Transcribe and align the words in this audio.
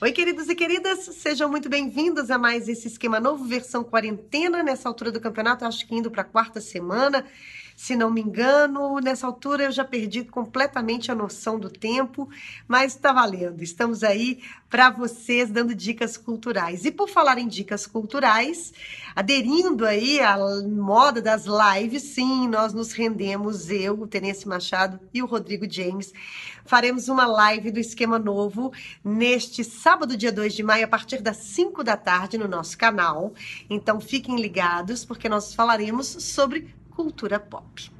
Oi, 0.00 0.12
queridos 0.12 0.48
e 0.48 0.54
queridas, 0.54 1.00
sejam 1.16 1.50
muito 1.50 1.68
bem-vindos 1.68 2.30
a 2.30 2.38
mais 2.38 2.68
esse 2.68 2.86
esquema 2.86 3.18
novo, 3.18 3.44
versão 3.44 3.82
quarentena, 3.82 4.62
nessa 4.62 4.88
altura 4.88 5.10
do 5.10 5.20
campeonato, 5.20 5.64
acho 5.64 5.84
que 5.84 5.92
indo 5.92 6.08
para 6.08 6.22
a 6.22 6.24
quarta 6.24 6.60
semana. 6.60 7.26
Se 7.78 7.94
não 7.94 8.10
me 8.10 8.20
engano, 8.20 8.98
nessa 8.98 9.24
altura 9.24 9.66
eu 9.66 9.70
já 9.70 9.84
perdi 9.84 10.24
completamente 10.24 11.12
a 11.12 11.14
noção 11.14 11.60
do 11.60 11.70
tempo, 11.70 12.28
mas 12.66 12.96
está 12.96 13.12
valendo. 13.12 13.62
Estamos 13.62 14.02
aí 14.02 14.42
para 14.68 14.90
vocês 14.90 15.48
dando 15.48 15.72
dicas 15.76 16.16
culturais. 16.16 16.84
E 16.84 16.90
por 16.90 17.08
falar 17.08 17.38
em 17.38 17.46
dicas 17.46 17.86
culturais, 17.86 18.72
aderindo 19.14 19.86
aí 19.86 20.18
à 20.18 20.36
moda 20.66 21.22
das 21.22 21.44
lives, 21.46 22.02
sim, 22.02 22.48
nós 22.48 22.74
nos 22.74 22.90
rendemos, 22.92 23.70
eu, 23.70 23.94
o 23.94 24.08
Tenente 24.08 24.48
Machado 24.48 24.98
e 25.14 25.22
o 25.22 25.26
Rodrigo 25.26 25.64
James, 25.70 26.12
faremos 26.64 27.08
uma 27.08 27.26
live 27.26 27.70
do 27.70 27.78
Esquema 27.78 28.18
Novo 28.18 28.72
neste 29.04 29.62
sábado, 29.62 30.16
dia 30.16 30.32
2 30.32 30.52
de 30.52 30.64
maio, 30.64 30.84
a 30.84 30.88
partir 30.88 31.22
das 31.22 31.36
5 31.36 31.84
da 31.84 31.96
tarde 31.96 32.36
no 32.36 32.48
nosso 32.48 32.76
canal. 32.76 33.32
Então 33.70 34.00
fiquem 34.00 34.40
ligados, 34.40 35.04
porque 35.04 35.28
nós 35.28 35.54
falaremos 35.54 36.08
sobre 36.08 36.76
cultura 36.98 37.38
pop. 37.38 37.92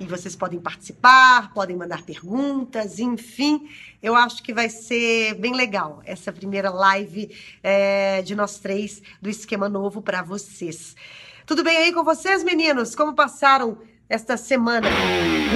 E 0.00 0.06
vocês 0.06 0.34
podem 0.34 0.58
participar, 0.58 1.52
podem 1.52 1.76
mandar 1.76 2.00
perguntas, 2.02 2.98
enfim, 2.98 3.68
eu 4.02 4.14
acho 4.14 4.42
que 4.42 4.54
vai 4.54 4.70
ser 4.70 5.34
bem 5.34 5.54
legal 5.54 6.00
essa 6.06 6.32
primeira 6.32 6.70
live 6.70 7.30
é, 7.62 8.22
de 8.22 8.34
nós 8.34 8.58
três 8.58 9.02
do 9.20 9.28
Esquema 9.28 9.68
Novo 9.68 10.00
para 10.00 10.22
vocês. 10.22 10.96
Tudo 11.44 11.62
bem 11.62 11.76
aí 11.76 11.92
com 11.92 12.02
vocês, 12.02 12.42
meninos? 12.42 12.94
Como 12.94 13.12
passaram 13.12 13.76
esta 14.08 14.38
semana? 14.38 14.88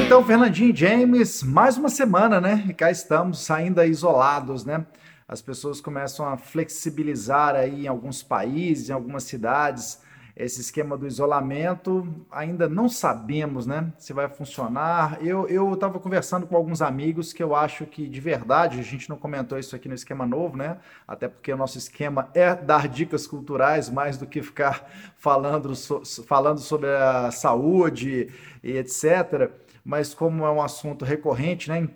Então, 0.05 0.23
Fernandinho 0.23 0.71
e 0.71 0.77
James, 0.77 1.43
mais 1.43 1.79
uma 1.79 1.89
semana, 1.89 2.43
né? 2.43 2.63
E 2.69 2.75
cá 2.75 2.91
estamos, 2.91 3.51
ainda 3.51 3.87
isolados, 3.87 4.67
né? 4.67 4.85
As 5.27 5.41
pessoas 5.41 5.81
começam 5.81 6.29
a 6.29 6.37
flexibilizar 6.37 7.55
aí 7.55 7.85
em 7.85 7.89
alguns 7.89 8.23
países, 8.23 8.91
em 8.91 8.93
algumas 8.93 9.23
cidades 9.23 9.99
esse 10.35 10.61
esquema 10.61 10.97
do 10.97 11.07
isolamento, 11.07 12.09
ainda 12.31 12.69
não 12.69 12.89
sabemos 12.89 13.67
né, 13.67 13.93
se 13.99 14.13
vai 14.13 14.29
funcionar. 14.29 15.19
Eu 15.23 15.75
estava 15.75 15.99
conversando 15.99 16.47
com 16.47 16.57
alguns 16.57 16.81
amigos 16.81 17.33
que 17.33 17.43
eu 17.43 17.55
acho 17.55 17.85
que, 17.85 18.09
de 18.09 18.21
verdade, 18.21 18.81
a 18.81 18.83
gente 18.83 19.11
não 19.11 19.17
comentou 19.17 19.59
isso 19.59 19.77
aqui 19.77 19.89
no 19.89 19.95
esquema 19.95 20.27
novo, 20.27 20.57
né? 20.57 20.79
Até 21.07 21.29
porque 21.29 21.53
o 21.53 21.57
nosso 21.57 21.77
esquema 21.77 22.31
é 22.35 22.55
dar 22.55 22.89
dicas 22.89 23.27
culturais 23.27 23.91
mais 23.91 24.17
do 24.17 24.27
que 24.27 24.43
ficar 24.43 24.91
falando, 25.17 25.75
so, 25.77 26.03
falando 26.25 26.61
sobre 26.61 26.89
a 26.89 27.31
saúde 27.31 28.31
e 28.63 28.77
etc. 28.77 29.51
Mas 29.85 30.15
como 30.15 30.47
é 30.47 30.51
um 30.51 30.63
assunto 30.63 31.05
recorrente, 31.05 31.69
né? 31.69 31.79
Em 31.79 31.91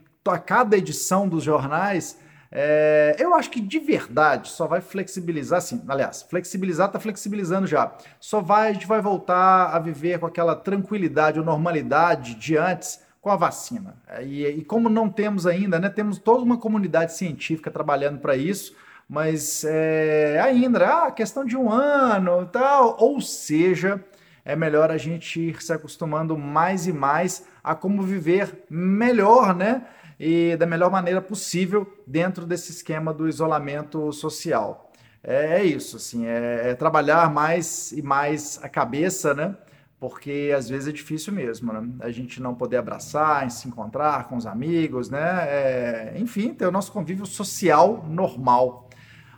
cada 0.45 0.77
edição 0.77 1.29
dos 1.29 1.45
jornais 1.45 2.19
é, 2.51 3.17
eu 3.19 3.35
acho 3.35 3.51
que 3.51 3.61
de 3.61 3.79
verdade 3.79 4.49
só 4.49 4.67
vai 4.67 4.81
flexibilizar, 4.81 5.61
sim. 5.61 5.83
Aliás, 5.89 6.23
flexibilizar 6.23 6.87
está 6.87 7.01
flexibilizando 7.01 7.67
já. 7.67 7.93
Só 8.21 8.41
vai, 8.41 8.71
a 8.71 8.73
gente 8.73 8.87
vai 8.87 9.01
voltar 9.01 9.75
a 9.75 9.79
viver 9.79 10.19
com 10.19 10.27
aquela 10.27 10.55
tranquilidade 10.55 11.39
ou 11.39 11.45
normalidade 11.45 12.35
de 12.35 12.57
antes 12.57 13.01
com 13.21 13.31
a 13.31 13.37
vacina. 13.37 13.97
E, 14.23 14.47
e 14.47 14.65
como 14.65 14.89
não 14.89 15.09
temos 15.09 15.47
ainda, 15.47 15.79
né? 15.79 15.89
Temos 15.89 16.19
toda 16.19 16.43
uma 16.43 16.59
comunidade 16.59 17.13
científica 17.13 17.71
trabalhando 17.71 18.21
para 18.21 18.37
isso, 18.37 18.77
mas 19.09 19.65
é, 19.65 20.41
ainda, 20.41 20.87
ah, 20.87 21.11
questão 21.11 21.45
de 21.45 21.57
um 21.57 21.71
ano 21.71 22.43
e 22.43 22.47
tal. 22.47 22.97
Ou 23.01 23.21
seja, 23.21 24.01
é 24.45 24.55
melhor 24.55 24.93
a 24.93 24.97
gente 24.97 25.41
ir 25.41 25.61
se 25.61 25.73
acostumando 25.73 26.39
mais 26.39 26.87
e 26.87 26.93
mais 26.93 27.45
a 27.65 27.75
como 27.75 28.01
viver 28.03 28.65
melhor, 28.71 29.55
né? 29.57 29.83
E 30.19 30.57
da 30.57 30.67
melhor 30.67 30.91
maneira 30.91 31.21
possível 31.21 31.87
dentro 32.07 32.47
desse 32.47 32.73
esquema 32.73 33.13
do 33.13 33.29
isolamento 33.29 34.13
social. 34.13 34.91
É, 35.23 35.61
é 35.61 35.65
isso, 35.65 35.97
assim, 35.97 36.27
é, 36.27 36.71
é, 36.71 36.75
trabalhar 36.75 37.33
mais 37.33 37.93
e 37.93 38.01
mais 38.01 38.59
a 38.63 38.69
cabeça, 38.69 39.35
né? 39.35 39.57
Porque 39.99 40.53
às 40.57 40.69
vezes 40.69 40.89
é 40.89 40.93
difícil 40.93 41.33
mesmo, 41.33 41.73
né? 41.73 41.89
A 42.01 42.11
gente 42.11 42.41
não 42.41 42.55
poder 42.55 42.77
abraçar, 42.77 43.51
se 43.51 43.67
encontrar 43.67 44.29
com 44.29 44.37
os 44.37 44.47
amigos, 44.47 45.11
né? 45.11 45.19
É, 45.49 46.15
enfim, 46.19 46.55
ter 46.55 46.67
o 46.67 46.73
nosso 46.73 46.93
convívio 46.93 47.27
social 47.27 48.05
normal. 48.09 48.89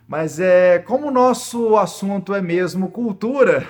Mas 0.07 0.39
é 0.39 0.79
como 0.79 1.07
o 1.07 1.11
nosso 1.11 1.77
assunto 1.77 2.33
é 2.33 2.41
mesmo 2.41 2.89
cultura, 2.89 3.67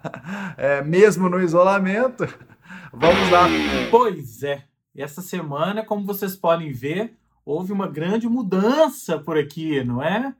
é, 0.56 0.82
mesmo 0.82 1.28
no 1.28 1.40
isolamento, 1.40 2.26
vamos 2.92 3.30
lá. 3.30 3.46
Pois 3.90 4.42
é. 4.42 4.71
Essa 4.94 5.22
semana, 5.22 5.84
como 5.84 6.04
vocês 6.04 6.36
podem 6.36 6.70
ver, 6.72 7.16
houve 7.44 7.72
uma 7.72 7.88
grande 7.88 8.28
mudança 8.28 9.18
por 9.18 9.38
aqui, 9.38 9.82
não 9.82 10.02
é? 10.02 10.34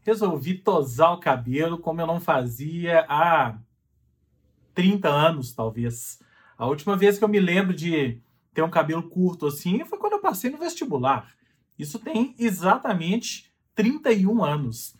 Resolvi 0.00 0.54
tosar 0.54 1.12
o 1.12 1.20
cabelo 1.20 1.78
como 1.78 2.00
eu 2.00 2.06
não 2.06 2.20
fazia 2.20 3.06
há 3.08 3.56
30 4.74 5.08
anos, 5.08 5.52
talvez. 5.52 6.18
A 6.58 6.66
última 6.66 6.96
vez 6.96 7.18
que 7.18 7.24
eu 7.24 7.28
me 7.28 7.38
lembro 7.38 7.74
de 7.74 8.20
ter 8.52 8.62
um 8.62 8.70
cabelo 8.70 9.02
curto 9.04 9.46
assim 9.46 9.84
foi 9.84 9.98
quando 9.98 10.14
eu 10.14 10.20
passei 10.20 10.50
no 10.50 10.58
vestibular. 10.58 11.32
Isso 11.78 11.98
tem 11.98 12.34
exatamente 12.38 13.52
31 13.74 14.44
anos. 14.44 14.96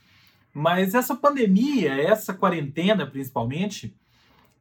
Mas 0.52 0.94
essa 0.94 1.16
pandemia, 1.16 1.94
essa 1.94 2.32
quarentena 2.32 3.06
principalmente, 3.06 3.96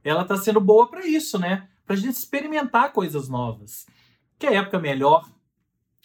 ela 0.04 0.24
está 0.24 0.36
sendo 0.38 0.60
boa 0.60 0.88
para 0.90 1.06
isso, 1.06 1.38
né? 1.38 1.68
Para 1.86 1.96
a 1.96 2.00
gente 2.00 2.16
experimentar 2.16 2.92
coisas 2.92 3.30
novas. 3.30 3.86
Que 4.44 4.48
época 4.48 4.78
melhor 4.78 5.26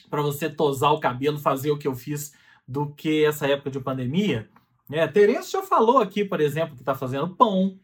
para 0.09 0.23
você 0.23 0.49
tosar 0.49 0.93
o 0.93 1.01
cabelo, 1.01 1.41
fazer 1.41 1.73
o 1.73 1.77
que 1.77 1.89
eu 1.89 1.97
fiz, 1.97 2.33
do 2.69 2.87
que 2.95 3.25
essa 3.25 3.49
época 3.49 3.69
de 3.69 3.81
pandemia? 3.81 4.49
Né? 4.89 5.09
Terence 5.09 5.51
já 5.51 5.61
falou 5.65 5.99
aqui, 5.99 6.25
por 6.25 6.41
exemplo, 6.41 6.77
que 6.77 6.83
está 6.83 6.95
fazendo 6.95 7.35
pão, 7.35 7.77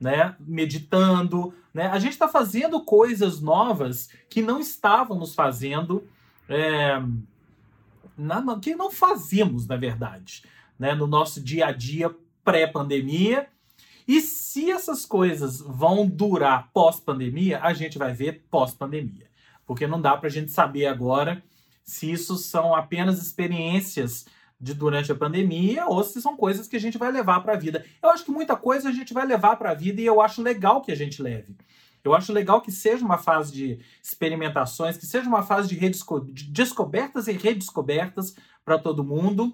né? 0.00 0.34
meditando. 0.40 1.52
Né? 1.74 1.88
A 1.88 1.98
gente 1.98 2.12
está 2.12 2.26
fazendo 2.26 2.82
coisas 2.82 3.42
novas 3.42 4.08
que 4.30 4.40
não 4.40 4.58
estávamos 4.58 5.34
fazendo, 5.34 6.02
é, 6.48 6.98
na, 8.16 8.58
que 8.58 8.74
não 8.74 8.90
fazíamos, 8.90 9.66
na 9.66 9.76
verdade, 9.76 10.42
né? 10.78 10.94
no 10.94 11.06
nosso 11.06 11.38
dia 11.38 11.66
a 11.66 11.70
dia 11.70 12.16
pré-pandemia. 12.42 13.46
E 14.08 14.22
se 14.22 14.70
essas 14.70 15.04
coisas 15.04 15.60
vão 15.60 16.08
durar 16.08 16.70
pós-pandemia, 16.72 17.60
a 17.62 17.74
gente 17.74 17.98
vai 17.98 18.14
ver 18.14 18.46
pós-pandemia 18.50 19.27
porque 19.68 19.86
não 19.86 20.00
dá 20.00 20.16
para 20.16 20.28
a 20.28 20.30
gente 20.30 20.50
saber 20.50 20.86
agora 20.86 21.44
se 21.84 22.10
isso 22.10 22.38
são 22.38 22.74
apenas 22.74 23.20
experiências 23.20 24.24
de 24.58 24.72
durante 24.72 25.12
a 25.12 25.14
pandemia 25.14 25.86
ou 25.86 26.02
se 26.02 26.22
são 26.22 26.36
coisas 26.36 26.66
que 26.66 26.74
a 26.74 26.80
gente 26.80 26.96
vai 26.96 27.12
levar 27.12 27.40
para 27.40 27.52
a 27.52 27.56
vida. 27.56 27.84
Eu 28.02 28.08
acho 28.08 28.24
que 28.24 28.30
muita 28.30 28.56
coisa 28.56 28.88
a 28.88 28.92
gente 28.92 29.12
vai 29.12 29.26
levar 29.26 29.56
para 29.56 29.70
a 29.70 29.74
vida 29.74 30.00
e 30.00 30.06
eu 30.06 30.22
acho 30.22 30.40
legal 30.40 30.80
que 30.80 30.90
a 30.90 30.94
gente 30.96 31.22
leve. 31.22 31.54
Eu 32.02 32.14
acho 32.14 32.32
legal 32.32 32.62
que 32.62 32.72
seja 32.72 33.04
uma 33.04 33.18
fase 33.18 33.52
de 33.52 33.78
experimentações, 34.02 34.96
que 34.96 35.04
seja 35.04 35.28
uma 35.28 35.42
fase 35.42 35.68
de, 35.68 35.74
redesco 35.74 36.20
de 36.20 36.44
descobertas 36.44 37.28
e 37.28 37.32
redescobertas 37.32 38.34
para 38.64 38.78
todo 38.78 39.04
mundo. 39.04 39.52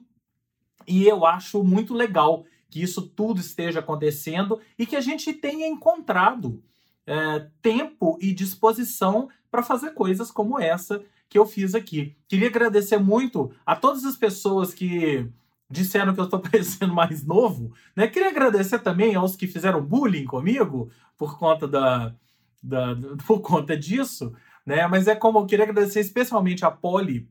E 0.87 1.09
eu 1.09 1.27
acho 1.27 1.65
muito 1.65 1.93
legal 1.93 2.45
que 2.71 2.81
isso 2.81 3.03
tudo 3.03 3.41
esteja 3.41 3.81
acontecendo 3.81 4.61
e 4.79 4.87
que 4.87 4.95
a 4.95 5.01
gente 5.01 5.33
tenha 5.33 5.67
encontrado 5.67 6.63
é, 7.07 7.47
tempo 7.61 8.19
e 8.21 8.33
disposição 8.33 9.29
para 9.51 9.63
fazer 9.63 9.91
coisas 9.91 10.31
como 10.31 10.59
essa 10.59 11.03
que 11.29 11.39
eu 11.39 11.47
fiz 11.47 11.75
aqui. 11.75 12.17
Queria 12.29 12.49
agradecer 12.49 12.99
muito 12.99 13.51
a 13.65 13.75
todas 13.75 14.05
as 14.05 14.17
pessoas 14.17 14.73
que 14.73 15.29
disseram 15.69 16.15
que 16.15 16.21
eu 16.21 16.25
estou 16.25 16.41
parecendo 16.41 16.95
mais 16.95 17.25
novo. 17.25 17.73
Né? 17.97 18.07
Queria 18.07 18.29
agradecer 18.29 18.79
também 18.79 19.15
aos 19.15 19.37
que 19.37 19.47
fizeram 19.47 19.85
bullying 19.85 20.25
comigo 20.25 20.91
por 21.17 21.39
conta 21.39 21.67
da, 21.67 22.15
da 22.63 22.97
por 23.27 23.41
conta 23.41 23.77
disso. 23.77 24.35
Né? 24.65 24.87
Mas 24.87 25.07
é 25.09 25.15
como 25.15 25.39
eu 25.39 25.47
queria 25.47 25.65
agradecer 25.65 26.01
especialmente 26.01 26.65
a 26.65 26.71
Polly, 26.71 27.29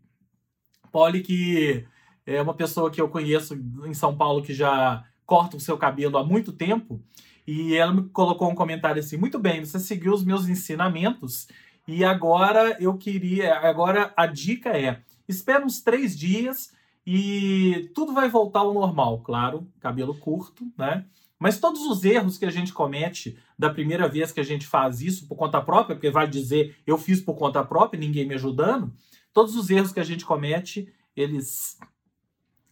Polly 0.91 1.21
que 1.21 1.85
é 2.25 2.41
uma 2.41 2.53
pessoa 2.53 2.91
que 2.91 3.01
eu 3.01 3.09
conheço 3.09 3.55
em 3.85 3.93
São 3.93 4.15
Paulo 4.15 4.43
que 4.43 4.53
já 4.53 5.03
corta 5.25 5.57
o 5.57 5.59
seu 5.59 5.77
cabelo 5.77 6.17
há 6.17 6.23
muito 6.23 6.53
tempo. 6.53 7.01
E 7.45 7.75
ela 7.75 7.93
me 7.93 8.03
colocou 8.09 8.49
um 8.49 8.55
comentário 8.55 8.99
assim: 8.99 9.17
muito 9.17 9.39
bem, 9.39 9.63
você 9.63 9.79
seguiu 9.79 10.13
os 10.13 10.23
meus 10.23 10.47
ensinamentos 10.47 11.47
e 11.87 12.03
agora 12.03 12.77
eu 12.79 12.97
queria. 12.97 13.55
Agora 13.59 14.13
a 14.15 14.25
dica 14.25 14.69
é: 14.69 15.01
espera 15.27 15.65
uns 15.65 15.81
três 15.81 16.17
dias 16.17 16.71
e 17.05 17.91
tudo 17.93 18.13
vai 18.13 18.29
voltar 18.29 18.61
ao 18.61 18.73
normal, 18.73 19.19
claro, 19.19 19.67
cabelo 19.79 20.15
curto, 20.15 20.71
né? 20.77 21.05
Mas 21.37 21.59
todos 21.59 21.81
os 21.81 22.05
erros 22.05 22.37
que 22.37 22.45
a 22.45 22.49
gente 22.49 22.71
comete 22.71 23.37
da 23.59 23.69
primeira 23.69 24.07
vez 24.07 24.31
que 24.31 24.39
a 24.39 24.45
gente 24.45 24.65
faz 24.65 25.01
isso 25.01 25.27
por 25.27 25.35
conta 25.35 25.61
própria, 25.61 25.95
porque 25.95 26.09
vai 26.09 26.25
dizer 26.25 26.77
eu 26.87 26.97
fiz 26.97 27.19
por 27.19 27.35
conta 27.35 27.63
própria, 27.65 27.99
ninguém 27.99 28.25
me 28.25 28.35
ajudando, 28.35 28.93
todos 29.33 29.55
os 29.57 29.69
erros 29.69 29.91
que 29.91 29.99
a 29.99 30.05
gente 30.05 30.23
comete, 30.23 30.87
eles 31.13 31.77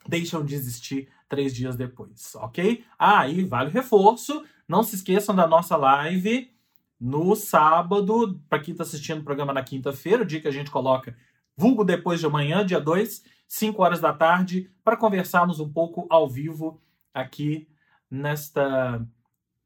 deixam 0.07 0.45
de 0.45 0.55
existir 0.55 1.09
três 1.27 1.53
dias 1.53 1.75
depois, 1.75 2.33
ok? 2.35 2.83
Ah, 2.97 3.27
e 3.27 3.43
vale 3.43 3.69
o 3.69 3.73
reforço, 3.73 4.43
não 4.71 4.83
se 4.83 4.95
esqueçam 4.95 5.35
da 5.35 5.45
nossa 5.45 5.75
live 5.75 6.49
no 6.97 7.35
sábado, 7.35 8.39
para 8.47 8.59
quem 8.59 8.71
está 8.71 8.85
assistindo 8.85 9.19
o 9.19 9.23
programa 9.23 9.51
na 9.51 9.61
quinta-feira, 9.61 10.23
o 10.23 10.25
dia 10.25 10.39
que 10.39 10.47
a 10.47 10.51
gente 10.51 10.71
coloca 10.71 11.13
vulgo 11.57 11.83
depois 11.83 12.21
de 12.21 12.25
amanhã, 12.25 12.65
dia 12.65 12.79
2, 12.79 13.21
5 13.49 13.83
horas 13.83 13.99
da 13.99 14.13
tarde, 14.13 14.71
para 14.81 14.95
conversarmos 14.95 15.59
um 15.59 15.69
pouco 15.69 16.07
ao 16.09 16.29
vivo 16.29 16.81
aqui 17.13 17.67
nesta, 18.09 19.05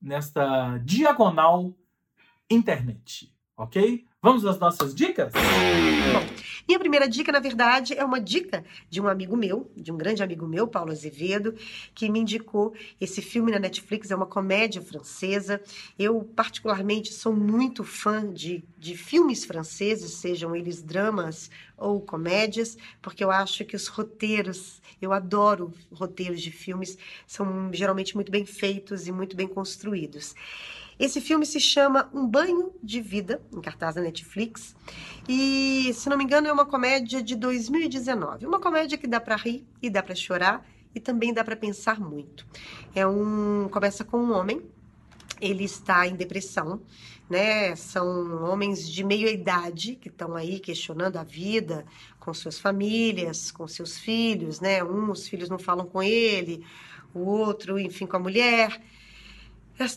nesta 0.02 0.80
diagonal 0.80 1.72
internet, 2.50 3.32
ok? 3.56 4.08
Vamos 4.20 4.44
às 4.44 4.58
nossas 4.58 4.96
dicas? 4.96 5.32
Bom, 6.66 6.74
minha 6.76 6.80
primeira 6.80 7.08
dica, 7.08 7.32
na 7.32 7.40
verdade, 7.40 7.94
é 7.94 8.04
uma 8.04 8.20
dica 8.20 8.66
de 8.90 9.00
um 9.00 9.08
amigo 9.08 9.38
meu, 9.38 9.72
de 9.78 9.92
um 9.92 9.98
grande 9.98 10.24
amigo 10.24 10.48
meu, 10.48 10.68
Paulo 10.68 10.92
Azevedo, 10.92 11.54
que 11.94 12.10
me 12.10 12.20
indicou 12.20 12.74
esse 13.00 13.22
filme 13.22 13.52
na 13.52 13.60
Netflix, 13.60 14.10
é 14.10 14.16
uma 14.16 14.26
comédia 14.26 14.82
francesa. 14.82 15.62
Eu, 15.98 16.24
particularmente, 16.36 17.14
sou 17.14 17.34
muito 17.34 17.84
fã 17.84 18.32
de, 18.32 18.64
de 18.78 18.98
filmes 18.98 19.46
franceses, 19.46 20.14
sejam 20.14 20.56
eles 20.56 20.82
dramas 20.82 21.52
ou 21.78 22.02
comédias, 22.02 22.78
porque 23.02 23.24
eu 23.24 23.30
acho 23.30 23.64
que 23.64 23.76
os 23.76 23.88
roteiros, 23.88 24.82
eu 25.02 25.14
adoro 25.14 25.72
roteiros 25.92 26.42
de 26.42 26.52
filmes, 26.52 26.98
são 27.28 27.72
geralmente 27.74 28.16
muito 28.16 28.32
bem 28.32 28.46
feitos 28.46 29.08
e 29.08 29.12
muito 29.12 29.36
bem 29.36 29.48
construídos. 29.48 30.34
Esse 30.98 31.20
filme 31.20 31.46
se 31.46 31.60
chama 31.60 32.10
Um 32.14 32.26
Banho 32.26 32.72
de 32.82 33.02
Vida, 33.02 33.42
em 33.52 33.60
cartaz 33.60 33.96
da 33.96 34.02
Netflix. 34.02 34.76
E, 35.28 35.92
se 35.94 36.10
não 36.10 36.18
me 36.18 36.24
engano, 36.24 36.48
é 36.48 36.54
uma 36.54 36.66
comédia 36.66 37.22
de 37.22 37.36
2019. 37.36 38.46
Uma 38.46 38.60
comédia 38.60 38.98
que 38.98 39.08
dá 39.08 39.20
para 39.20 39.36
rir 39.36 39.66
e 39.82 39.90
dá 39.90 40.02
para 40.02 40.16
chorar 40.16 40.66
e 40.94 41.00
também 41.00 41.34
dá 41.34 41.44
para 41.44 41.56
pensar 41.58 42.00
muito. 42.00 42.48
É 42.96 43.06
um 43.06 43.68
começa 43.70 44.06
com 44.06 44.18
um 44.18 44.32
homem, 44.32 44.62
ele 45.42 45.66
está 45.66 46.08
em 46.08 46.16
depressão, 46.16 46.82
né? 47.30 47.76
São 47.76 48.46
homens 48.46 48.90
de 48.90 49.04
meia 49.04 49.30
idade 49.30 49.98
que 49.98 50.08
estão 50.08 50.34
aí 50.34 50.60
questionando 50.62 51.18
a 51.18 51.24
vida 51.24 51.86
com 52.22 52.34
suas 52.34 52.58
famílias, 52.58 53.52
com 53.52 53.68
seus 53.68 53.98
filhos, 53.98 54.62
né? 54.62 54.82
Um, 54.82 55.12
os 55.12 55.28
filhos 55.28 55.50
não 55.50 55.60
falam 55.60 55.86
com 55.86 56.02
ele, 56.02 56.66
o 57.14 57.20
outro, 57.20 57.78
enfim, 57.78 58.06
com 58.06 58.16
a 58.16 58.20
mulher 58.20 58.82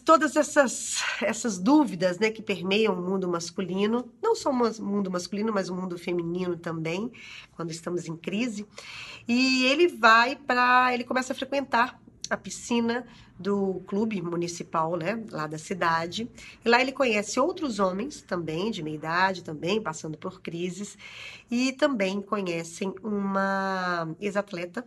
todas 0.04 0.34
essas, 0.34 1.02
essas 1.22 1.58
dúvidas 1.58 2.18
né, 2.18 2.30
que 2.30 2.42
permeiam 2.42 2.94
o 2.94 3.02
mundo 3.02 3.28
masculino, 3.28 4.12
não 4.20 4.34
só 4.34 4.50
o 4.50 4.82
mundo 4.82 5.10
masculino, 5.10 5.52
mas 5.52 5.68
o 5.68 5.74
mundo 5.74 5.96
feminino 5.96 6.56
também, 6.56 7.10
quando 7.52 7.70
estamos 7.70 8.06
em 8.06 8.16
crise. 8.16 8.66
E 9.26 9.64
ele 9.66 9.88
vai 9.88 10.34
para. 10.34 10.92
Ele 10.92 11.04
começa 11.04 11.32
a 11.32 11.36
frequentar 11.36 12.00
a 12.28 12.36
piscina 12.36 13.06
do 13.38 13.80
clube 13.86 14.20
municipal, 14.20 14.96
né, 14.96 15.24
lá 15.30 15.46
da 15.46 15.58
cidade. 15.58 16.28
E 16.64 16.68
lá 16.68 16.80
ele 16.80 16.92
conhece 16.92 17.38
outros 17.38 17.78
homens 17.78 18.20
também, 18.20 18.70
de 18.70 18.82
meia 18.82 18.96
idade, 18.96 19.44
também 19.44 19.80
passando 19.80 20.18
por 20.18 20.40
crises, 20.42 20.98
e 21.50 21.72
também 21.72 22.20
conhecem 22.20 22.92
uma 23.02 24.08
ex-atleta 24.20 24.86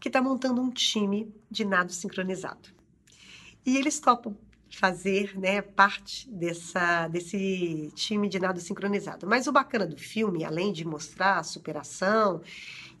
que 0.00 0.08
está 0.08 0.20
montando 0.20 0.60
um 0.60 0.70
time 0.70 1.32
de 1.50 1.64
nado 1.64 1.92
sincronizado. 1.92 2.73
E 3.64 3.76
eles 3.76 3.98
topam 3.98 4.36
fazer 4.74 5.38
né, 5.38 5.62
parte 5.62 6.28
dessa, 6.28 7.08
desse 7.08 7.90
time 7.94 8.28
de 8.28 8.38
nado 8.38 8.60
sincronizado. 8.60 9.26
Mas 9.26 9.46
o 9.46 9.52
bacana 9.52 9.86
do 9.86 9.96
filme, 9.96 10.44
além 10.44 10.72
de 10.72 10.84
mostrar 10.84 11.38
a 11.38 11.42
superação 11.42 12.42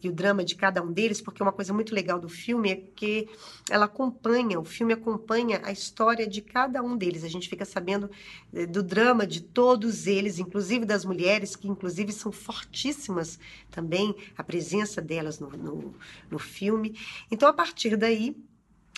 e 0.02 0.08
o 0.08 0.12
drama 0.12 0.44
de 0.44 0.54
cada 0.54 0.82
um 0.82 0.92
deles, 0.92 1.20
porque 1.20 1.42
uma 1.42 1.52
coisa 1.52 1.72
muito 1.72 1.94
legal 1.94 2.18
do 2.18 2.28
filme 2.28 2.70
é 2.70 2.76
que 2.76 3.28
ela 3.70 3.86
acompanha, 3.86 4.60
o 4.60 4.64
filme 4.64 4.92
acompanha 4.92 5.60
a 5.64 5.72
história 5.72 6.26
de 6.26 6.40
cada 6.40 6.82
um 6.82 6.96
deles. 6.96 7.24
A 7.24 7.28
gente 7.28 7.48
fica 7.48 7.64
sabendo 7.64 8.10
eh, 8.52 8.66
do 8.66 8.82
drama 8.82 9.26
de 9.26 9.40
todos 9.42 10.06
eles, 10.06 10.38
inclusive 10.38 10.84
das 10.84 11.04
mulheres, 11.04 11.56
que 11.56 11.66
inclusive 11.66 12.12
são 12.12 12.30
fortíssimas 12.30 13.38
também, 13.70 14.14
a 14.36 14.44
presença 14.44 15.00
delas 15.00 15.40
no, 15.40 15.50
no, 15.50 15.94
no 16.30 16.38
filme. 16.38 16.98
Então, 17.30 17.48
a 17.48 17.52
partir 17.52 17.96
daí, 17.96 18.36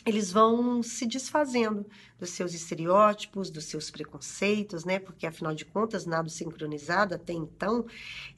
eles 0.06 0.30
vão 0.30 0.82
se 0.84 1.04
desfazendo 1.04 1.84
dos 2.18 2.30
seus 2.30 2.54
estereótipos, 2.54 3.50
dos 3.50 3.64
seus 3.64 3.90
preconceitos, 3.90 4.84
né? 4.84 5.00
Porque 5.00 5.26
afinal 5.26 5.52
de 5.52 5.64
contas, 5.64 6.06
nado 6.06 6.30
sincronizado 6.30 7.14
até 7.14 7.32
então 7.32 7.84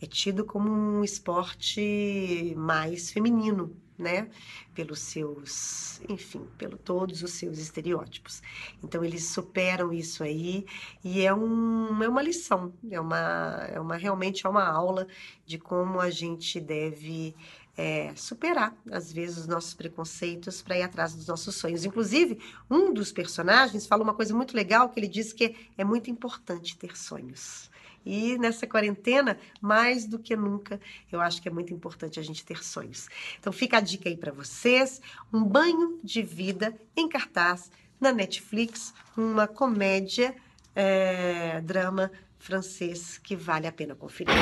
é 0.01 0.07
tido 0.07 0.45
como 0.47 0.71
um 0.71 1.05
esporte 1.05 2.55
mais 2.57 3.11
feminino, 3.11 3.77
né? 3.99 4.31
Pelos 4.75 5.01
seus, 5.01 6.01
enfim, 6.09 6.47
pelo 6.57 6.79
todos 6.79 7.23
os 7.23 7.33
seus 7.33 7.59
estereótipos. 7.59 8.41
Então 8.83 9.05
eles 9.05 9.27
superam 9.27 9.93
isso 9.93 10.23
aí 10.23 10.65
e 11.05 11.21
é, 11.21 11.35
um, 11.35 12.03
é 12.03 12.09
uma 12.09 12.23
lição, 12.23 12.73
é 12.91 12.99
uma, 12.99 13.67
é 13.69 13.79
uma 13.79 13.97
realmente 13.97 14.47
é 14.47 14.49
uma 14.49 14.67
aula 14.67 15.07
de 15.45 15.59
como 15.59 16.01
a 16.01 16.09
gente 16.09 16.61
deve 16.61 17.35
é, 17.79 18.13
superar, 18.17 18.77
às 18.91 19.13
vezes, 19.13 19.39
os 19.39 19.47
nossos 19.47 19.73
preconceitos 19.73 20.61
para 20.61 20.77
ir 20.77 20.83
atrás 20.83 21.15
dos 21.15 21.29
nossos 21.29 21.55
sonhos. 21.55 21.85
Inclusive, 21.85 22.41
um 22.69 22.93
dos 22.93 23.13
personagens 23.13 23.87
fala 23.87 24.03
uma 24.03 24.15
coisa 24.15 24.35
muito 24.35 24.57
legal, 24.57 24.89
que 24.89 24.99
ele 24.99 25.07
diz 25.07 25.33
que 25.33 25.55
é 25.79 25.85
muito 25.85 26.11
importante 26.11 26.77
ter 26.77 26.97
sonhos. 26.99 27.71
E 28.05 28.37
nessa 28.37 28.67
quarentena, 28.67 29.39
mais 29.61 30.07
do 30.07 30.19
que 30.19 30.35
nunca, 30.35 30.81
eu 31.13 31.21
acho 31.21 31.41
que 31.41 31.47
é 31.47 31.53
muito 31.53 31.73
importante 31.73 32.19
a 32.19 32.23
gente 32.23 32.45
ter 32.45 32.65
sonhos. 32.65 33.09
Então 33.39 33.53
fica 33.53 33.79
a 33.79 33.81
dica 33.81 34.09
aí 34.09 34.17
para 34.17 34.33
vocês, 34.33 35.01
um 35.33 35.45
banho 35.45 36.01
de 36.03 36.21
vida 36.21 36.77
em 36.97 37.09
cartaz 37.09 37.71
na 38.01 38.11
Netflix, 38.11 38.93
uma 39.17 39.47
comédia, 39.47 40.35
é, 40.75 41.61
drama 41.61 42.11
francês 42.39 43.19
que 43.19 43.37
vale 43.37 43.67
a 43.67 43.73
pena 43.73 43.95
conferir. 43.95 44.33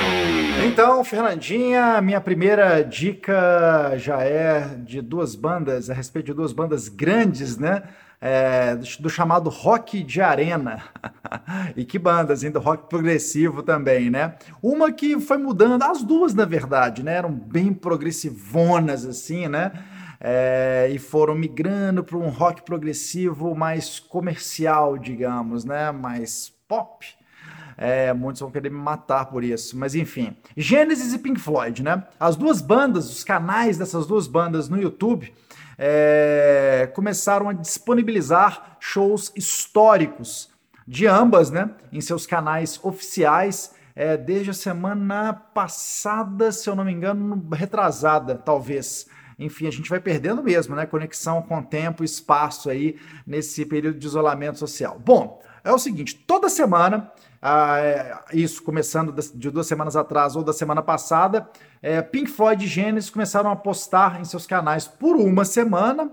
Então, 0.66 1.02
Fernandinha, 1.02 2.00
minha 2.00 2.20
primeira 2.20 2.82
dica 2.82 3.94
já 3.96 4.22
é 4.22 4.76
de 4.76 5.00
duas 5.00 5.34
bandas, 5.34 5.90
a 5.90 5.94
respeito 5.94 6.26
de 6.26 6.34
duas 6.34 6.52
bandas 6.52 6.88
grandes, 6.88 7.56
né? 7.56 7.82
É, 8.19 8.75
do 8.98 9.10
chamado 9.10 9.50
rock 9.50 10.02
de 10.02 10.20
arena. 10.20 10.82
e 11.76 11.84
que 11.84 11.98
bandas, 11.98 12.43
ainda 12.43 12.58
rock 12.58 12.88
progressivo 12.88 13.62
também, 13.62 14.08
né? 14.08 14.37
Uma 14.62 14.90
que 14.90 15.20
foi 15.20 15.37
mudando, 15.37 15.82
as 15.82 16.02
duas 16.02 16.34
na 16.34 16.44
verdade, 16.44 17.02
né? 17.02 17.14
Eram 17.14 17.32
bem 17.32 17.72
progressivonas 17.72 19.04
assim, 19.04 19.48
né? 19.48 19.72
É, 20.19 20.88
e 20.90 20.98
foram 20.98 21.34
migrando 21.34 22.02
para 22.02 22.16
um 22.16 22.28
rock 22.28 22.62
progressivo 22.62 23.54
mais 23.54 24.00
comercial, 24.00 24.96
digamos, 24.96 25.64
né? 25.64 25.93
Mais 25.93 26.52
pop. 26.66 27.06
É, 27.76 28.12
muitos 28.12 28.40
vão 28.40 28.50
querer 28.50 28.70
me 28.70 28.78
matar 28.78 29.26
por 29.26 29.44
isso. 29.44 29.76
Mas 29.76 29.94
enfim. 29.94 30.37
Genesis 30.56 31.12
e 31.12 31.19
Pink 31.19 31.41
Floyd, 31.41 31.82
né? 31.82 32.05
As 32.19 32.36
duas 32.36 32.60
bandas, 32.60 33.10
os 33.10 33.22
canais 33.22 33.77
dessas 33.77 34.06
duas 34.06 34.27
bandas 34.27 34.69
no 34.69 34.81
YouTube 34.81 35.32
é, 35.79 36.91
começaram 36.94 37.48
a 37.48 37.53
disponibilizar 37.53 38.77
shows 38.81 39.32
históricos 39.36 40.50
de 40.86 41.06
ambas, 41.06 41.50
né? 41.50 41.70
Em 41.93 42.00
seus 42.00 42.27
canais 42.27 42.81
oficiais. 42.82 43.74
É, 43.94 44.17
desde 44.17 44.50
a 44.50 44.55
semana 44.55 45.32
passada, 45.32 46.53
se 46.53 46.69
eu 46.69 46.77
não 46.77 46.84
me 46.84 46.93
engano, 46.93 47.48
retrasada, 47.53 48.34
talvez. 48.34 49.06
Enfim, 49.39 49.67
a 49.67 49.70
gente 49.70 49.89
vai 49.89 50.00
perdendo 50.00 50.43
mesmo, 50.43 50.74
né? 50.74 50.86
Conexão 50.86 51.43
com 51.43 51.62
tempo 51.62 52.03
e 52.03 52.06
espaço 52.06 52.69
aí 52.70 52.98
nesse 53.27 53.65
período 53.65 53.98
de 53.98 54.06
isolamento 54.06 54.58
social. 54.58 55.00
Bom, 55.03 55.41
é 55.67 55.73
o 55.73 55.79
seguinte: 55.79 56.15
toda 56.27 56.49
semana 56.49 57.13
ah, 57.41 57.79
é, 57.79 58.19
isso 58.32 58.63
começando 58.63 59.15
de 59.35 59.51
duas 59.51 59.67
semanas 59.67 59.94
atrás 59.94 60.35
ou 60.37 60.43
da 60.43 60.53
semana 60.53 60.82
passada, 60.82 61.49
é, 61.82 62.01
Pink 62.03 62.31
Floyd 62.31 62.65
e 62.65 62.69
Genesis 62.69 63.11
começaram 63.11 63.51
a 63.51 63.56
postar 63.56 64.20
em 64.20 64.25
seus 64.25 64.46
canais 64.46 64.89
por 64.89 65.17
uma 65.17 65.44
semana 65.44 66.11